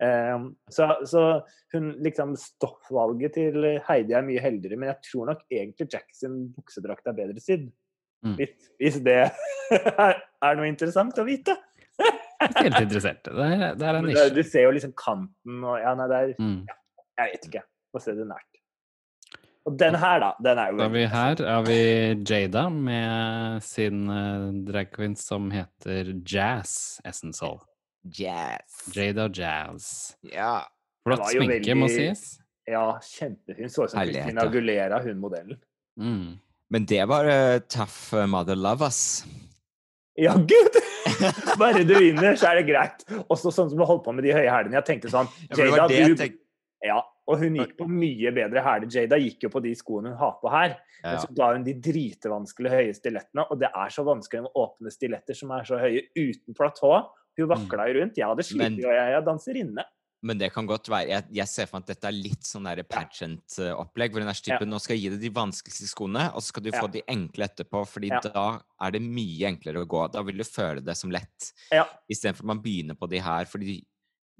[0.00, 1.42] Um, så, så
[1.74, 6.46] hun liksom Stoffvalget til Heidi er mye heldigere, men jeg tror nok egentlig Jack sin
[6.56, 7.66] buksedrakt er bedre sydd.
[8.24, 8.36] Mm.
[8.38, 9.18] Hvis, hvis det
[10.06, 11.56] er, noe interessant å vite.
[12.00, 13.24] Helt interessert.
[13.28, 14.30] Det er, det er en nisje.
[14.34, 16.60] du ser jo liksom kanten og Ja, nei, det er Mm.
[17.20, 17.62] Jeg vet ikke.
[17.92, 18.49] Få se det nært.
[19.68, 20.30] Og den her, da.
[20.40, 21.80] Den er jo Da er vi her har vi
[22.24, 27.44] Jada med sin uh, drag queen som heter Jazz Essence
[28.04, 28.96] Jazz.
[28.96, 30.16] Jada Jazz.
[30.32, 30.62] Ja.
[31.04, 31.76] Flott sminke, veldig...
[31.76, 32.38] må sies.
[32.68, 33.68] Ja, kjempefin.
[33.68, 35.60] Så ut som Christina Gulera, hun modellen.
[36.00, 36.38] Mm.
[36.70, 39.26] Men det var uh, tough uh, mother love, ass.
[40.16, 40.76] Ja, gud!
[41.60, 43.04] Bare du vinner, så er det greit.
[43.28, 44.78] Også sånn som du holdt på med de høye hælene.
[44.78, 46.44] Jeg tenkte sånn Ja, det Jada, det jeg du tenkte.
[46.86, 48.90] Ja, og hun gikk på mye bedre hæler.
[48.90, 50.74] Jada gikk jo på de skoene hun har på her.
[51.04, 54.92] Men så ga hun de dritevanskelige høye stilettene, og det er så vanskelig med åpne
[54.92, 56.92] stiletter som er så høye uten platå.
[57.38, 58.18] Hun vakla jo rundt.
[58.20, 58.90] Jeg hadde slitt, jo.
[58.90, 59.86] og jeg er danserinne.
[60.22, 62.66] Men det kan godt være Jeg, jeg ser for meg at dette er litt sånn
[62.92, 64.58] pageant-opplegg, hvor hun er så ja.
[64.68, 66.80] Nå skal jeg gi deg de vanskeligste skoene, og så skal du Ja.
[66.82, 68.20] få de enkle etterpå, fordi Ja.
[68.20, 70.12] da er det mye enklere å gå.
[70.12, 71.86] Da vil du føle det som lett, Ja.
[72.10, 73.82] istedenfor at man begynner på de her, fordi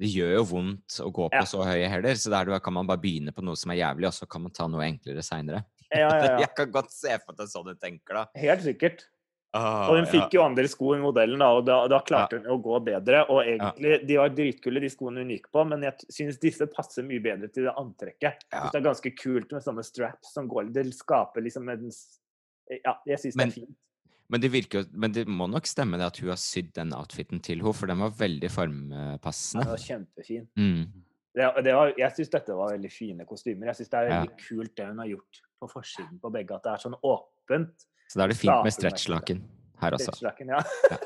[0.01, 1.45] det gjør jo vondt å gå på Ja.
[1.49, 4.17] så høye hæler, så der kan man bare begynne på noe som er jævlig, og
[4.17, 5.65] så kan man ta noe enklere seinere.
[5.93, 6.37] Ja, ja.
[6.45, 8.27] Jeg kan godt se for meg sånn du tenker, da.
[8.41, 9.05] Helt sikkert.
[9.53, 12.47] Ah, Og hun fikk jo andre sko enn modellen, da, og da, da klarte hun
[12.55, 13.25] å gå bedre.
[13.35, 17.03] Og egentlig, de var dritkule, de skoene hun gikk på, men jeg syns disse passer
[17.03, 18.47] mye bedre til det antrekket.
[18.47, 21.91] Det er ganske kult med sånne straps som går Det skaper liksom en
[22.71, 23.77] Ja, jeg syns det er fint.
[24.31, 27.41] Men det virker Men det må nok stemme det at hun har sydd den outfiten
[27.43, 29.65] til henne, for den var veldig Ja, formpassende.
[29.67, 30.45] det var kjempefin.
[30.59, 30.83] Mm.
[31.35, 33.71] Det, det var, jeg syns dette var veldig fine kostymer.
[33.71, 34.21] Jeg syns det er Ja.
[34.21, 37.87] veldig kult det hun har gjort på forsiden på begge, at det er sånn åpent.
[38.11, 39.43] Så da er det fint med stretchlaken
[39.81, 40.13] her også.
[40.17, 40.63] Stretchlaken, ja.
[40.91, 40.97] ja.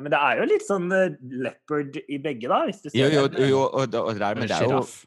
[0.00, 2.64] Men det er jo litt sånn eh, leopard i begge, da.
[2.68, 3.48] Hvis du ser Jo, jo, den.
[3.48, 5.06] jo og, og, det er, men det er jo Sjiraff.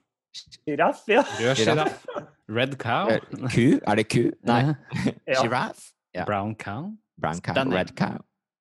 [0.66, 1.22] Giraff, ja.
[1.42, 2.06] Rød sjiraff.
[2.50, 3.10] Red cow.
[3.14, 3.20] Eh,
[3.54, 3.68] Ku?
[3.86, 4.24] Er det ku?
[4.50, 4.62] Nei.
[5.30, 5.42] ja.
[5.44, 5.92] Giraffe?
[6.16, 6.26] Ja.
[6.26, 6.90] Brown cow.
[7.20, 7.54] Brown cow?
[7.58, 7.78] Stunning.
[7.78, 8.18] Red cow?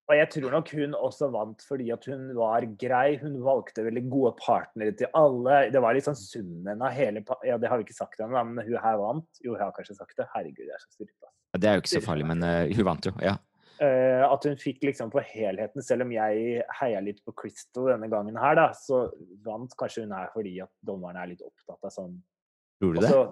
[0.08, 3.18] Og jeg tror nok hun også vant fordi at hun var grei.
[3.20, 5.66] Hun valgte veldig gode partnere til alle.
[5.74, 8.64] Det var litt sånn summen av hele Ja, det har vi ikke sagt ennå, men
[8.64, 9.28] hun her vant.
[9.44, 10.24] Jo, jeg har kanskje sagt det.
[10.32, 11.28] Herregud, jeg er så styrta.
[11.52, 13.12] Ja, Det er jo ikke så farlig, men uh, hun vant jo.
[13.24, 13.36] Ja.
[13.78, 18.08] Uh, at hun fikk liksom på helheten, selv om jeg heia litt på Crystal denne
[18.10, 19.04] gangen her, da, så
[19.44, 22.16] vant kanskje hun her fordi at dommerne er litt opptatt av sånn
[22.80, 23.12] Tror du det?
[23.12, 23.28] så-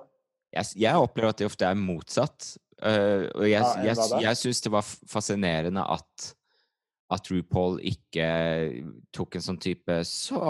[0.57, 2.55] Jeg, jeg opplever at det ofte er motsatt.
[2.77, 6.33] Uh, og jeg, Ja, jeg, jeg syns det var fascinerende at
[7.15, 8.25] at RuPaul ikke
[9.15, 10.41] tok en sånn type Så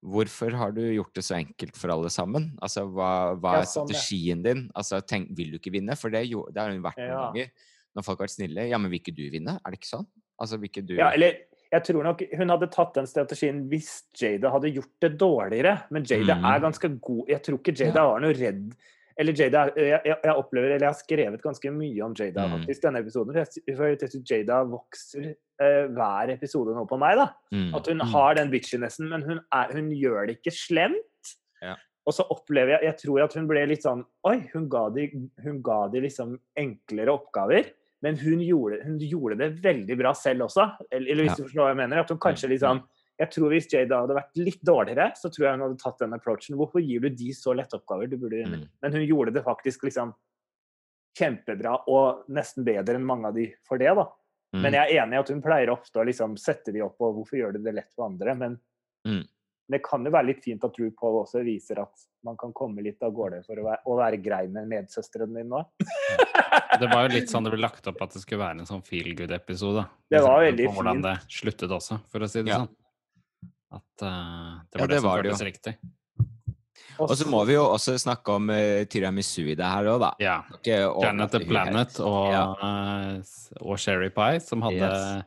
[0.00, 2.46] hvorfor har du gjort det så enkelt for alle sammen?
[2.64, 4.62] Altså, hva, hva er sånn, strategien din?
[4.74, 5.96] Altså, tenk, vil du ikke vinne?
[6.00, 7.26] For det, jo, det har hun vært noen Ja.
[7.28, 7.50] ganger.
[7.94, 8.64] Når folk har vært snille.
[8.70, 9.58] Ja, men vil ikke du vinne?
[9.60, 10.06] Er det ikke sånn?
[10.40, 11.36] Altså, vil ikke du Ja, eller
[11.70, 15.74] jeg tror nok hun hadde tatt den strategien hvis Jada hadde gjort det dårligere.
[15.90, 16.44] Men Jada Mm.
[16.54, 17.28] er ganske god.
[17.28, 18.72] Jeg tror ikke Jada var noe redd.
[19.20, 22.54] Eller Jada, jeg, jeg, opplever, eller jeg har skrevet ganske mye om Jada Mm.
[22.56, 23.34] faktisk denne episoden.
[23.34, 25.26] For jeg, sy- for jeg synes Jada vokser
[25.60, 27.16] eh, hver episode nå på meg.
[27.20, 27.26] da.
[27.52, 27.74] Mm.
[27.76, 28.06] At hun Mm.
[28.14, 31.34] har den bitchinessen, men hun, er, hun gjør det ikke slemt.
[31.60, 31.74] Ja.
[32.06, 35.04] Og så opplever jeg Jeg tror at hun ble litt sånn Oi, hun ga de,
[35.44, 37.66] hun ga de liksom enklere oppgaver.
[38.02, 40.64] Men hun gjorde, hun gjorde det veldig bra selv også.
[40.90, 41.36] Eller, eller hvis Ja.
[41.36, 41.98] du forstår hva jeg mener.
[42.00, 42.88] At hun kanskje liksom liksom
[43.20, 46.14] Jeg tror hvis Jada hadde vært litt dårligere, så tror jeg hun hadde tatt den
[46.16, 46.56] approachen.
[46.56, 48.08] Hvorfor gir du de så lette oppgaver?
[48.08, 48.62] Du burde Mm.
[48.80, 50.14] Men hun gjorde det faktisk liksom
[51.18, 54.06] kjempebra, og nesten bedre enn mange av de for det, da.
[54.54, 54.62] Mm.
[54.64, 57.18] Men jeg er enig i at hun pleier ofte å liksom sette de opp, og
[57.18, 58.34] hvorfor gjør du det lett for andre?
[58.34, 58.58] Men
[59.06, 59.22] Mm.
[59.70, 61.92] det kan jo være litt fint at RuPaul også viser at
[62.24, 65.48] man kan komme litt av gårde for å være, å være grei med medsøsteren din
[65.48, 65.62] nå.
[66.80, 68.84] Det var jo litt sånn det ble lagt opp at det skulle være en sånn
[68.84, 69.86] feel good-episode.
[70.10, 70.76] Det var Liksom, veldig fint.
[70.76, 72.58] Hvordan det sluttet også, for å si det Ja.
[72.64, 72.68] sånn.
[73.70, 75.74] At uh, det Ja, var det, det som var føltes det riktig.
[77.00, 80.10] Og så må vi jo også snakke om uh, tiramisu i det her òg, da.
[80.20, 80.38] Ja.
[80.58, 82.44] Ikke Janet the Planet og, Ja.
[82.60, 85.24] uh, og Sherry Pie, som hadde Yes.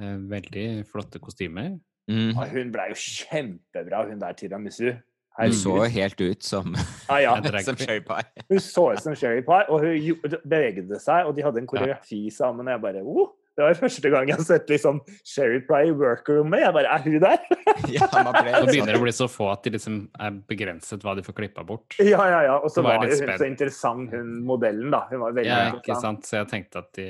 [0.00, 1.78] uh, veldig flotte kostymer.
[2.10, 2.30] Mm.
[2.34, 4.92] Ja, hun ble jo kjempebra, hun der tiramisu.
[5.40, 6.74] Hun så helt ut som,
[7.08, 7.36] ah, ja.
[7.64, 8.44] Som Sherry Pie.
[8.50, 11.68] Hun så ut som Sherry Pie, og hun beveget bevegde seg, og de hadde en
[11.70, 12.66] koreografi sammen.
[12.66, 15.94] Og jeg bare oh, Det var første gang jeg har sett liksom Sherry Pry i
[15.96, 16.62] workroomet.
[16.64, 17.44] Jeg bare Er hun der?
[17.96, 20.40] Ja, man ble Nå begynner det sånn å bli så få at de liksom er
[20.50, 21.96] begrenset hva de får klippa bort.
[22.00, 22.58] Ja, ja, ja.
[22.58, 23.38] Og så var var hun spent.
[23.40, 25.04] så interessant, hun modellen, da.
[25.12, 26.28] Hun var veldig Ja, ikke sant?
[26.28, 27.08] Så jeg tenkte at de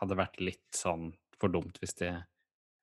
[0.00, 2.12] hadde vært litt sånn for dumt hvis de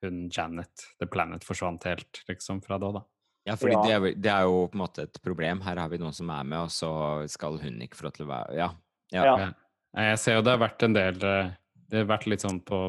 [0.02, 3.04] hun Janet, The Planet, forsvant helt liksom fra da, da.
[3.45, 3.82] Ja, fordi Ja.
[3.82, 5.62] Det, er, det er jo på en måte et problem.
[5.65, 6.91] Her har vi noen som er med, og så
[7.30, 8.69] skal hun ikke få lov til å være Ja.
[9.13, 9.26] ja.
[9.26, 9.36] Ja.
[9.38, 9.52] Ja.
[10.02, 11.50] Jeg ser jo det har vært en del eh,
[11.91, 12.86] Det har vært litt sånn på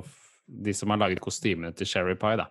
[0.62, 2.46] de som har laget kostymene til Sherry Pie, da.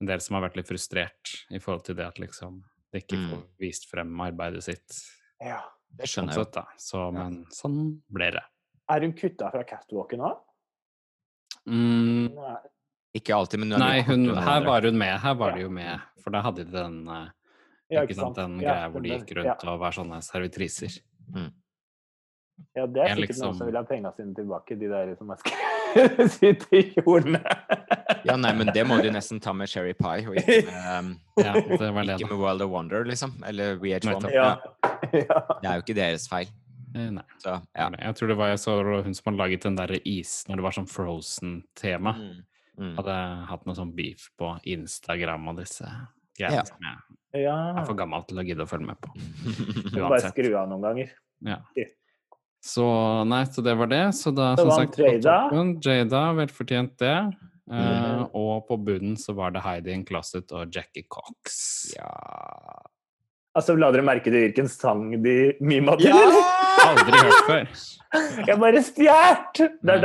[0.00, 2.60] En del som har vært litt frustrert i forhold til det at liksom
[2.92, 3.48] det ikke får Mm.
[3.60, 4.98] vist frem arbeidet sitt.
[5.40, 5.60] Ja.
[5.90, 6.64] Det Sånn skjønner jeg da.
[6.78, 8.42] Så, men sånn ble det.
[8.90, 10.38] Er hun kutta fra catwalken òg?
[11.68, 12.32] Mm,
[13.14, 15.18] Ikke alltid, men hun nei, hun, her var hun med.
[15.20, 15.54] Her var Ja.
[15.56, 16.00] de jo med.
[16.22, 17.28] For da hadde de den eh,
[17.90, 21.00] Ja, ikke sant, den Ja, greia hvor de gikk rundt og var sånne servitriser.
[22.76, 25.28] Ja, det er sikkert liksom- noen som vil ha pengene sine tilbake, de der som
[25.32, 27.40] har skrevet sitt i kjolene.
[28.24, 31.10] Ja, nei, men det må du nesten ta med Sherry Pie, og ikke med, um,
[31.44, 33.36] Ja, det det, ikke med World of Wonder, liksom.
[33.46, 34.08] Eller VH1.
[34.10, 34.32] Nettopp.
[34.38, 35.40] Ja.
[35.62, 36.48] Det er jo ikke deres feil.
[36.94, 37.22] Eh, Nei.
[37.38, 37.88] Så, ja.
[37.94, 40.64] Jeg tror det var jeg så hun som hadde laget den der is når det
[40.66, 42.14] var sånn Frozen-tema.
[42.18, 42.40] Mm.
[42.78, 42.94] Mm.
[42.98, 43.14] Hadde
[43.50, 45.86] hatt noe sånn beef på Instagram og disse
[46.38, 46.48] Ja.
[46.50, 47.56] greiene som jeg ja.
[47.76, 49.10] er for gammel til å gidde å følge med på.
[49.90, 51.10] Du må bare skru av noen ganger.
[51.44, 51.58] Ja.
[52.68, 52.84] Så
[53.28, 54.04] nei, så det var det.
[54.18, 55.38] Så da, Så som sagt, på Jada.
[55.48, 57.16] toppen, Jada, velfortjent det.
[57.68, 58.20] Uh, mm.
[58.36, 61.58] Og på bunnen så var det Heidi in Closet og Jackie Cox.
[61.96, 62.12] ja.
[63.58, 66.14] Altså, La dere merke til hvilken sang de mima til?
[66.84, 67.64] Aldri hørt før.
[68.46, 69.58] Jeg bare stjert!
[69.84, 69.96] Det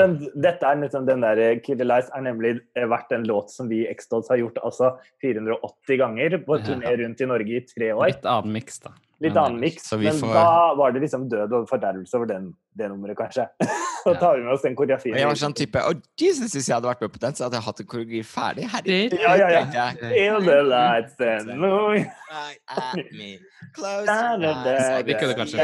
[0.41, 3.83] dette er liksom den der Killer Lies er nemlig eh, vært en låt som vi
[3.83, 8.09] i X-Dolls har gjort altså 480 ganger på turné rundt i Norge i tre år.
[8.09, 8.95] Litt annen miks, da.
[9.21, 12.89] Litt annen miks, men får- da var det liksom død og fordervelse over den, det
[12.89, 13.47] nummeret, kanskje.
[14.03, 14.19] Så Ja.
[14.19, 15.13] tar vi med oss den koreografien.
[15.13, 17.43] Og jeg var sånn type Å, Jesus, hvis jeg hadde vært med på den, så
[17.45, 18.65] hadde jeg hatt en koreografi ferdig.
[18.73, 19.13] Herregud.
[19.21, 19.87] Ja, ja, ja.
[20.11, 22.05] In the lights and moon.
[22.33, 23.39] Right at me.
[23.77, 25.03] Close your eyes.
[25.07, 25.57] Vi kunne kanskje.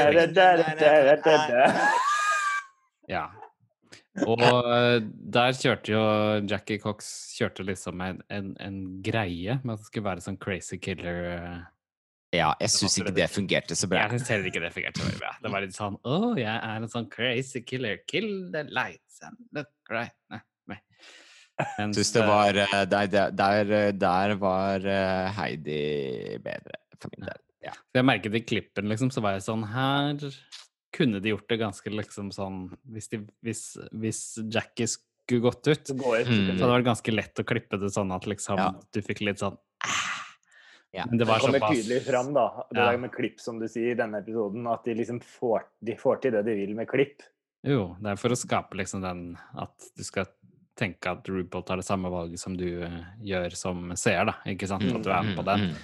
[3.09, 3.25] Ja.
[4.27, 4.99] Og eh,
[5.33, 6.01] der kjørte jo
[6.49, 7.07] Jackie Cox
[7.37, 11.59] kjørte liksom en, en, en greie med at det skulle være sånn crazy killer eh,
[12.35, 14.03] Ja, jeg syns ikke det fungerte så bra.
[14.05, 15.31] Jeg syns heller ikke det fungerte så veldig bra.
[15.41, 18.03] Det var litt sånn Å, jeg er en sånn crazy killer.
[18.09, 20.43] Kill the lights and look right Nei.
[21.75, 25.79] Mens, syns det eh, var eh, Der, der, der, der var eh, Heidi
[26.39, 27.41] bedre, for min del.
[27.65, 27.73] Ja.
[27.97, 30.21] Jeg merket i klippen, liksom, så var jeg sånn Her
[30.95, 32.61] kunne de gjort det ganske liksom sånn
[32.93, 34.21] Hvis, de, hvis, hvis
[34.53, 36.23] Jackie skulle gått ut, jeg Mm.
[36.23, 38.69] så hadde det vært ganske lett å klippe det sånn at liksom Ja.
[38.95, 39.57] du fikk litt sånn
[40.93, 41.05] Ja.
[41.05, 42.45] Men det det var kommer såpass tydelig fram, da.
[42.71, 42.91] Det Ja.
[42.91, 46.21] der med klipp, som du sier, i denne episoden, at de liksom får, de får
[46.21, 47.21] til det de vil med klipp.
[47.63, 50.25] Jo, det er for å skape liksom den At du skal
[50.79, 54.33] tenke at RuPaul tar det samme valget som du eh, gjør som seer, da.
[54.47, 54.83] Ikke sant?
[54.83, 55.69] At du er med på den.
[55.69, 55.75] Mm,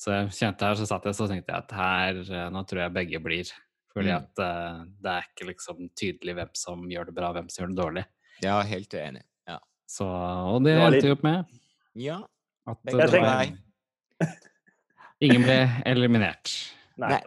[0.00, 2.80] Så jeg kjente her, så satt jeg så tenkte jeg at her, eh, nå tror
[2.82, 3.44] jeg begge blir.
[3.94, 4.16] Fordi Mm.
[4.16, 7.74] at uh, det er ikke liksom tydelig hvem som gjør det bra, hvem som gjør
[7.74, 8.04] det dårlig.
[8.42, 9.22] Ja, helt enig.
[9.48, 9.58] Ja.
[9.86, 11.44] Så, og det endte jo opp med
[11.96, 12.20] ja.
[12.66, 13.46] at det var,
[15.20, 16.52] ingen ble eliminert.
[17.00, 17.20] Nei.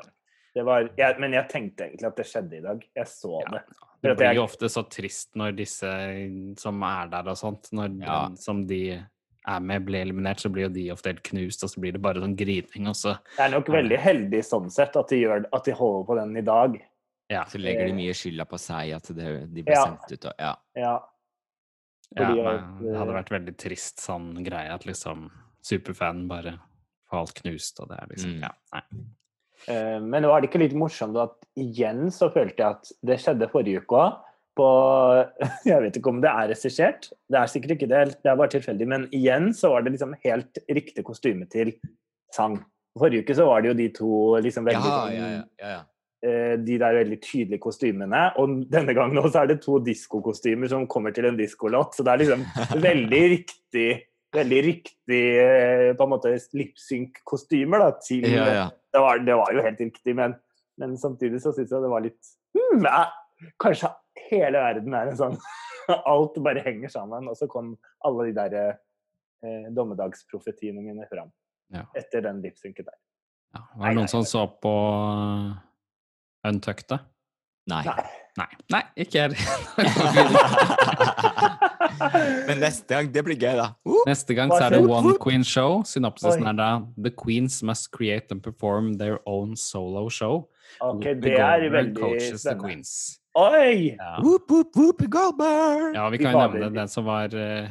[0.56, 2.84] Var, jeg, men jeg tenkte egentlig at det skjedde i dag.
[2.96, 3.52] Jeg så Ja.
[3.58, 3.64] det.
[4.04, 8.02] Det blir jeg- jo ofte så trist når disse som er der og sånt, når
[8.04, 8.28] Ja.
[8.28, 9.02] den som de
[9.48, 12.02] er med, blir eliminert, så blir jo de ofte helt knust, og så blir det
[12.02, 15.46] bare sånn grining, og så Det er nok veldig heldig sånn sett at de, gjør,
[15.52, 16.82] at de holder på den i dag.
[17.30, 17.44] Ja.
[17.46, 19.86] Så legger de mye skylda på seg at det, de ble Ja.
[19.86, 20.56] sendt ut og Ja.
[20.76, 21.00] Ja.
[22.16, 22.58] ja Fordi nei,
[22.92, 25.32] det hadde eh, vært veldig trist sånn greie at liksom
[25.64, 26.60] superfan bare
[27.22, 28.42] alt knust, og det er liksom Mm.
[28.48, 28.84] Ja, nei.
[29.68, 33.48] Eh, Men var det ikke litt morsomt at igjen så følte jeg at det skjedde
[33.52, 34.20] forrige uke òg.
[34.58, 34.68] På
[35.66, 38.52] Jeg vet ikke om det er regissert, det er sikkert ikke det, det er bare
[38.54, 38.88] tilfeldig.
[38.88, 41.74] Men igjen så var det liksom helt riktig kostyme til
[42.34, 42.60] sang.
[43.00, 44.12] Forrige uke så var det jo de to
[44.46, 45.82] liksom veldig Ja, sånn, ja, ja, ja, ja.
[46.30, 48.22] eh, De der veldig tydelige kostymene.
[48.38, 51.96] Og denne gangen også er det to diskokostymer som kommer til en diskolåt.
[51.98, 52.46] Så det er liksom
[52.90, 53.88] veldig riktig
[54.34, 58.64] Veldig riktig eh, på en måte lipsynk-kostymer til ja, ja.
[58.94, 60.34] det var, det var jo helt riktig, men,
[60.82, 62.88] men samtidig så syns jeg det var litt hmm,
[63.62, 63.92] Kanskje
[64.32, 65.38] hele verden er en sånn
[66.14, 67.28] Alt bare henger sammen.
[67.28, 67.74] Og så kom
[68.08, 71.32] alle de der eh, dommedagsprofetiene mine fram
[71.74, 71.84] Ja.
[71.98, 72.98] etter den lipsynken der.
[73.54, 73.66] Ja.
[73.76, 75.54] Var det noen som så på uh,
[76.48, 77.00] Untucked, da?
[77.70, 77.84] Nei.
[77.88, 78.23] Nei.
[78.38, 78.48] Nei.
[78.74, 79.32] Nei, ikke jeg.
[82.48, 83.68] Men neste gang, det blir gøy, da.
[83.86, 84.00] Uh!
[84.10, 84.82] Neste gang så er det?
[84.90, 85.82] One Queen Show.
[85.88, 90.48] Synopsisen er da The Queens must create and perform their own solo show.
[90.82, 92.62] Ok, det er veldig spennende.
[92.64, 92.94] Queens.
[93.38, 93.96] Oi!
[93.98, 94.16] Ja.
[94.22, 95.96] Whoop, whoop, whoop, Goldberg!
[95.98, 97.66] ja, vi kan jo nevne den som var eh,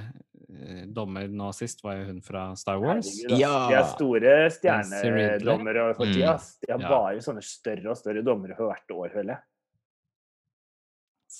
[0.91, 3.07] dommer nå sist, var jo hun fra Star Wars.
[3.31, 3.69] Ja.
[3.71, 6.13] De er store stjernedommere for Mm.
[6.17, 6.35] tida.
[6.67, 6.89] De har Ja.
[6.91, 9.41] bare sånne større og større dommere for hvert år, føler jeg.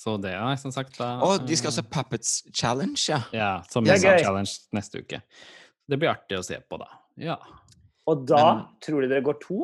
[0.03, 3.21] Så det er som sagt da Og de skal også ha Puppets Challenge, ja.
[3.31, 4.23] Ja, som er sånn gøy.
[4.25, 5.21] challenge neste uke.
[5.87, 6.89] Det blir artig å se på, da.
[7.17, 7.37] Ja.
[8.07, 9.61] Og da Men- tror du dere går to?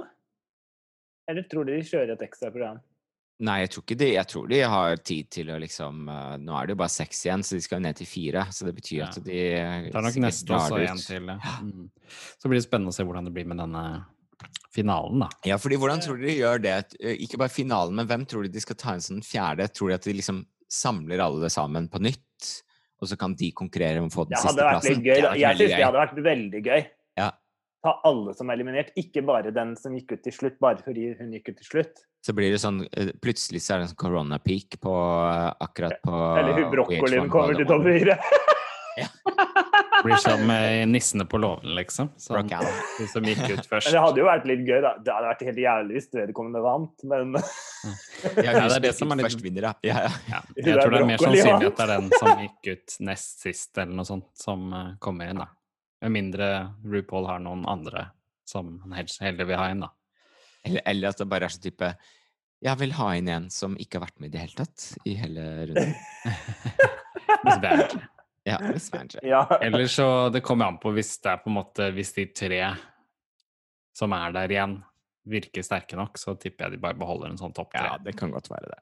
[1.30, 2.80] Eller tror de de kjører et ekstra program?
[3.42, 6.56] Nei, jeg tror ikke de Jeg tror de har tid til å liksom eh, Nå
[6.60, 8.46] er det jo bare seks igjen, så de skal jo ned til fire.
[8.52, 9.06] Så det betyr Ja.
[9.08, 11.26] at de Det er nok neste også en til.
[11.28, 11.38] ja.
[11.62, 11.90] Mm.
[12.40, 14.06] Så blir det spennende å se hvordan det blir med denne
[14.74, 15.30] finalen, da.
[15.48, 16.78] Ja, fordi hvordan tror dere de gjør det?
[17.26, 19.68] Ikke bare finalen, men hvem tror de de skal ta inn som den fjerde?
[19.74, 22.50] Tror de at de liksom samler alle sammen på nytt?
[23.00, 25.00] Og så kan de konkurrere om å få den siste plassen?
[25.00, 25.14] gøy.
[25.16, 26.84] det hadde vært Jeg syns det hadde vært veldig gøy.
[27.20, 27.30] Ja.
[27.80, 31.14] Ta alle som er eliminert, ikke bare den som gikk ut til slutt, bare fordi
[31.20, 32.04] hun gikk ut til slutt.
[32.20, 32.82] Så blir det sånn
[33.24, 34.96] Plutselig så er det en sånn corona-peak på
[35.64, 38.20] akkurat på Eller hun brokkolien kommer til topp fire.
[40.06, 42.10] Blir som eh, nissene på låven, liksom.
[42.18, 43.90] Som, Brooke som gikk ut først.
[43.90, 44.92] Men det hadde jo vært litt gøy, da.
[45.04, 49.12] Det hadde vært helt jævlig hvis vedkommende vant, men Ja, Ja, det er det som
[49.12, 49.74] er litt- først vinner, ja.
[49.88, 53.44] ja, jeg tror det er mer sannsynlig at det er den som gikk ut nest
[53.46, 55.50] sist, eller noe sånt, som eh, kommer inn, da.
[56.04, 56.50] Med mindre
[56.88, 58.08] RuPaul har noen andre
[58.48, 59.92] som han heller vil ha inn, da.
[60.66, 61.90] Eller, eller at det bare er sånn type
[62.66, 65.14] Jeg vil ha inn en som ikke har vært med i det hele tatt, i
[65.20, 65.94] hele runden.
[67.46, 67.94] Badger.
[68.50, 68.60] Ja,
[69.24, 69.42] ja.
[69.62, 72.62] Eller så Det kommer an på hvis det er på en måte Hvis de tre
[73.96, 74.76] som er der igjen,
[75.28, 77.82] virker sterke nok, så tipper jeg de bare beholder en sånn topp tre.
[77.84, 78.78] Ja, det kan godt være det.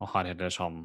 [0.00, 0.78] Og har heller sånn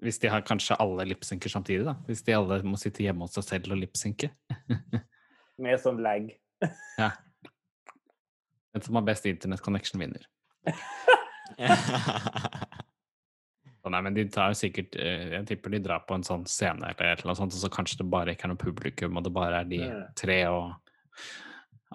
[0.00, 1.96] Hvis de har kanskje alle lipsynker samtidig, da.
[2.08, 4.30] Hvis de alle må sitte hjemme hos seg selv og lipsynke.
[5.62, 6.30] Med sånn lag.
[8.72, 10.24] Den som har best internet connection, vinner.
[13.92, 16.82] Nei, men de tar jo sikkert eh, Jeg tipper de drar på en sånn scene
[16.82, 19.26] eller et eller annet sånt, og så kanskje det bare ikke er noe publikum, og
[19.26, 19.80] det bare er de
[20.18, 20.74] tre og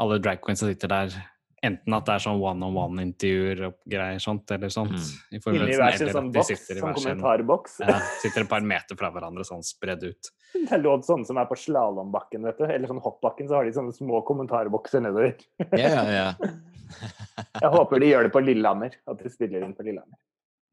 [0.02, 1.16] alle drag queens som sitter der.
[1.62, 4.96] Enten at det er sånn one-on-one-intervjuer og greier sånt, eller sånt.
[4.98, 5.36] Mm.
[5.38, 7.76] i Inni hver sin sånn boks, sånn kommentarboks.
[7.86, 10.32] ja, Sitter et par meter fra hverandre, sånn spredd ut.
[10.56, 12.66] Det er lov sånne som er på slalåmbakken, vet du.
[12.66, 15.38] Eller sånn hoppbakken, så har de sånne små kommentarbokser nedover.
[15.78, 16.28] ja, ja, ja.
[17.62, 18.98] Jeg håper de gjør det på Lillehammer.
[19.08, 20.18] At de spiller inn på Lillehammer.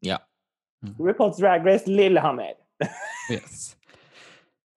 [0.08, 0.22] ja.
[0.98, 2.54] RuPaul's Drag Race Lillehammer.
[3.30, 3.74] Yes.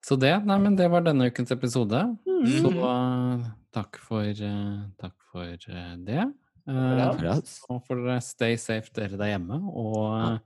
[0.03, 1.99] Så det, nei, men det var denne ukens episode.
[2.25, 2.79] Så Mhm.
[2.81, 6.25] uh, takk for, uh, takk for uh, det.
[6.67, 10.37] Uh, så får dere stay safe dere der hjemme, og uh,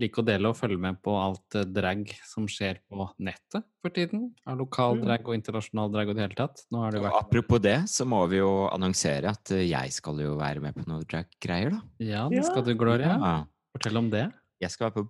[0.00, 3.90] like å dele og følge med på alt uh, drag som skjer på nettet for
[3.90, 4.30] tiden.
[4.46, 5.04] Av lokal Mm.
[5.04, 6.62] drag og internasjonal drag og det hele tatt.
[6.72, 10.18] Nå har det Og vært apropos det, så må vi jo annonsere at jeg skal
[10.22, 11.80] jo være med på noe drag-greier, da.
[11.98, 13.18] Ja, det skal du, Gloria.
[13.18, 13.44] Ja.
[13.74, 14.28] Fortell om det.
[14.60, 15.04] Jeg skal være på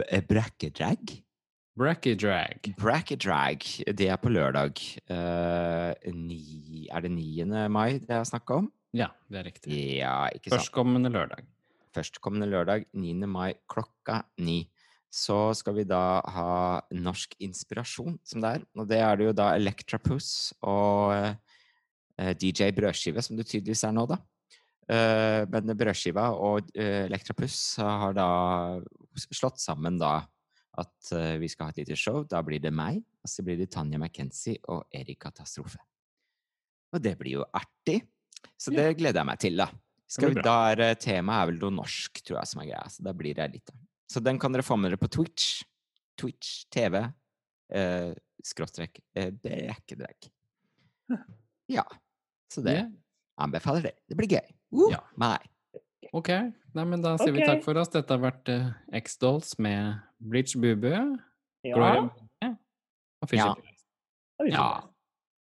[0.00, 1.16] b- brekkedrag.
[1.76, 2.70] Bracky drag.
[2.80, 3.64] Brekkedrag,
[3.98, 4.80] det er på lørdag.
[5.12, 7.44] Uh, ni, er det 9.
[7.68, 8.70] mai det er snakk om?
[8.96, 9.80] Ja, det er riktig.
[9.98, 10.62] Ja, ikke sant.
[10.62, 11.44] Førstkommende lørdag.
[11.92, 13.12] Førstkommende lørdag, 9.
[13.28, 14.62] mai klokka ni.
[15.12, 16.00] Så skal vi da
[16.32, 16.48] ha
[16.96, 18.64] norsk inspirasjon, som det er.
[18.76, 23.92] Og det er det jo da Electrapuss og uh, DJ Brødskive, som du tydeligvis er
[23.96, 24.16] nå, da.
[24.86, 28.28] Eh, men Brødskiva og uh, Electrapuss har da
[29.34, 30.20] slått sammen da
[30.80, 32.22] at eh, vi skal ha et lite show.
[32.28, 35.80] Da blir det meg, og så blir det Tanja McKenzie og Erik Katastrofe.
[36.94, 38.02] Og det blir jo artig.
[38.60, 39.70] Så det gleder jeg meg til, da.
[40.06, 42.84] Skal vi, da er eh, Temaet er vel noe norsk, tror jeg, som er greia.
[42.92, 43.80] Så da blir det litt, da.
[44.12, 45.64] Så den kan dere få med dere på Twitch.
[46.20, 47.00] Twitch TV.
[47.74, 48.12] Eh,
[48.46, 50.30] skråstrek eh, brekkedrag.
[51.72, 51.82] Ja.
[52.52, 52.86] Så det Ja.
[53.38, 53.94] Anbefaler det.
[54.08, 54.46] Det blir gøy.
[54.74, 55.00] Uh, Ja.
[55.20, 55.44] Meg.
[56.14, 56.28] Ok,
[56.76, 57.88] Nei, men da sier vi takk for oss.
[57.92, 60.90] Dette har vært uh, X-Dolls med Bleach Bubu.
[61.66, 61.74] Ja.
[61.74, 62.10] Gloria
[63.22, 63.54] og Fisher Ja.
[63.56, 64.52] Price.
[64.52, 64.66] Ja.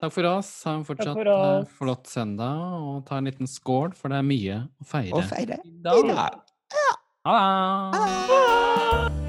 [0.01, 0.51] Takk for oss.
[0.67, 4.27] Ha en fortsatt for uh, flott søndag, og ta en liten skål, for det er
[4.29, 6.01] mye å feire å feire i dag.
[6.05, 6.41] i dag.
[7.25, 7.37] Ha
[9.09, 9.24] det!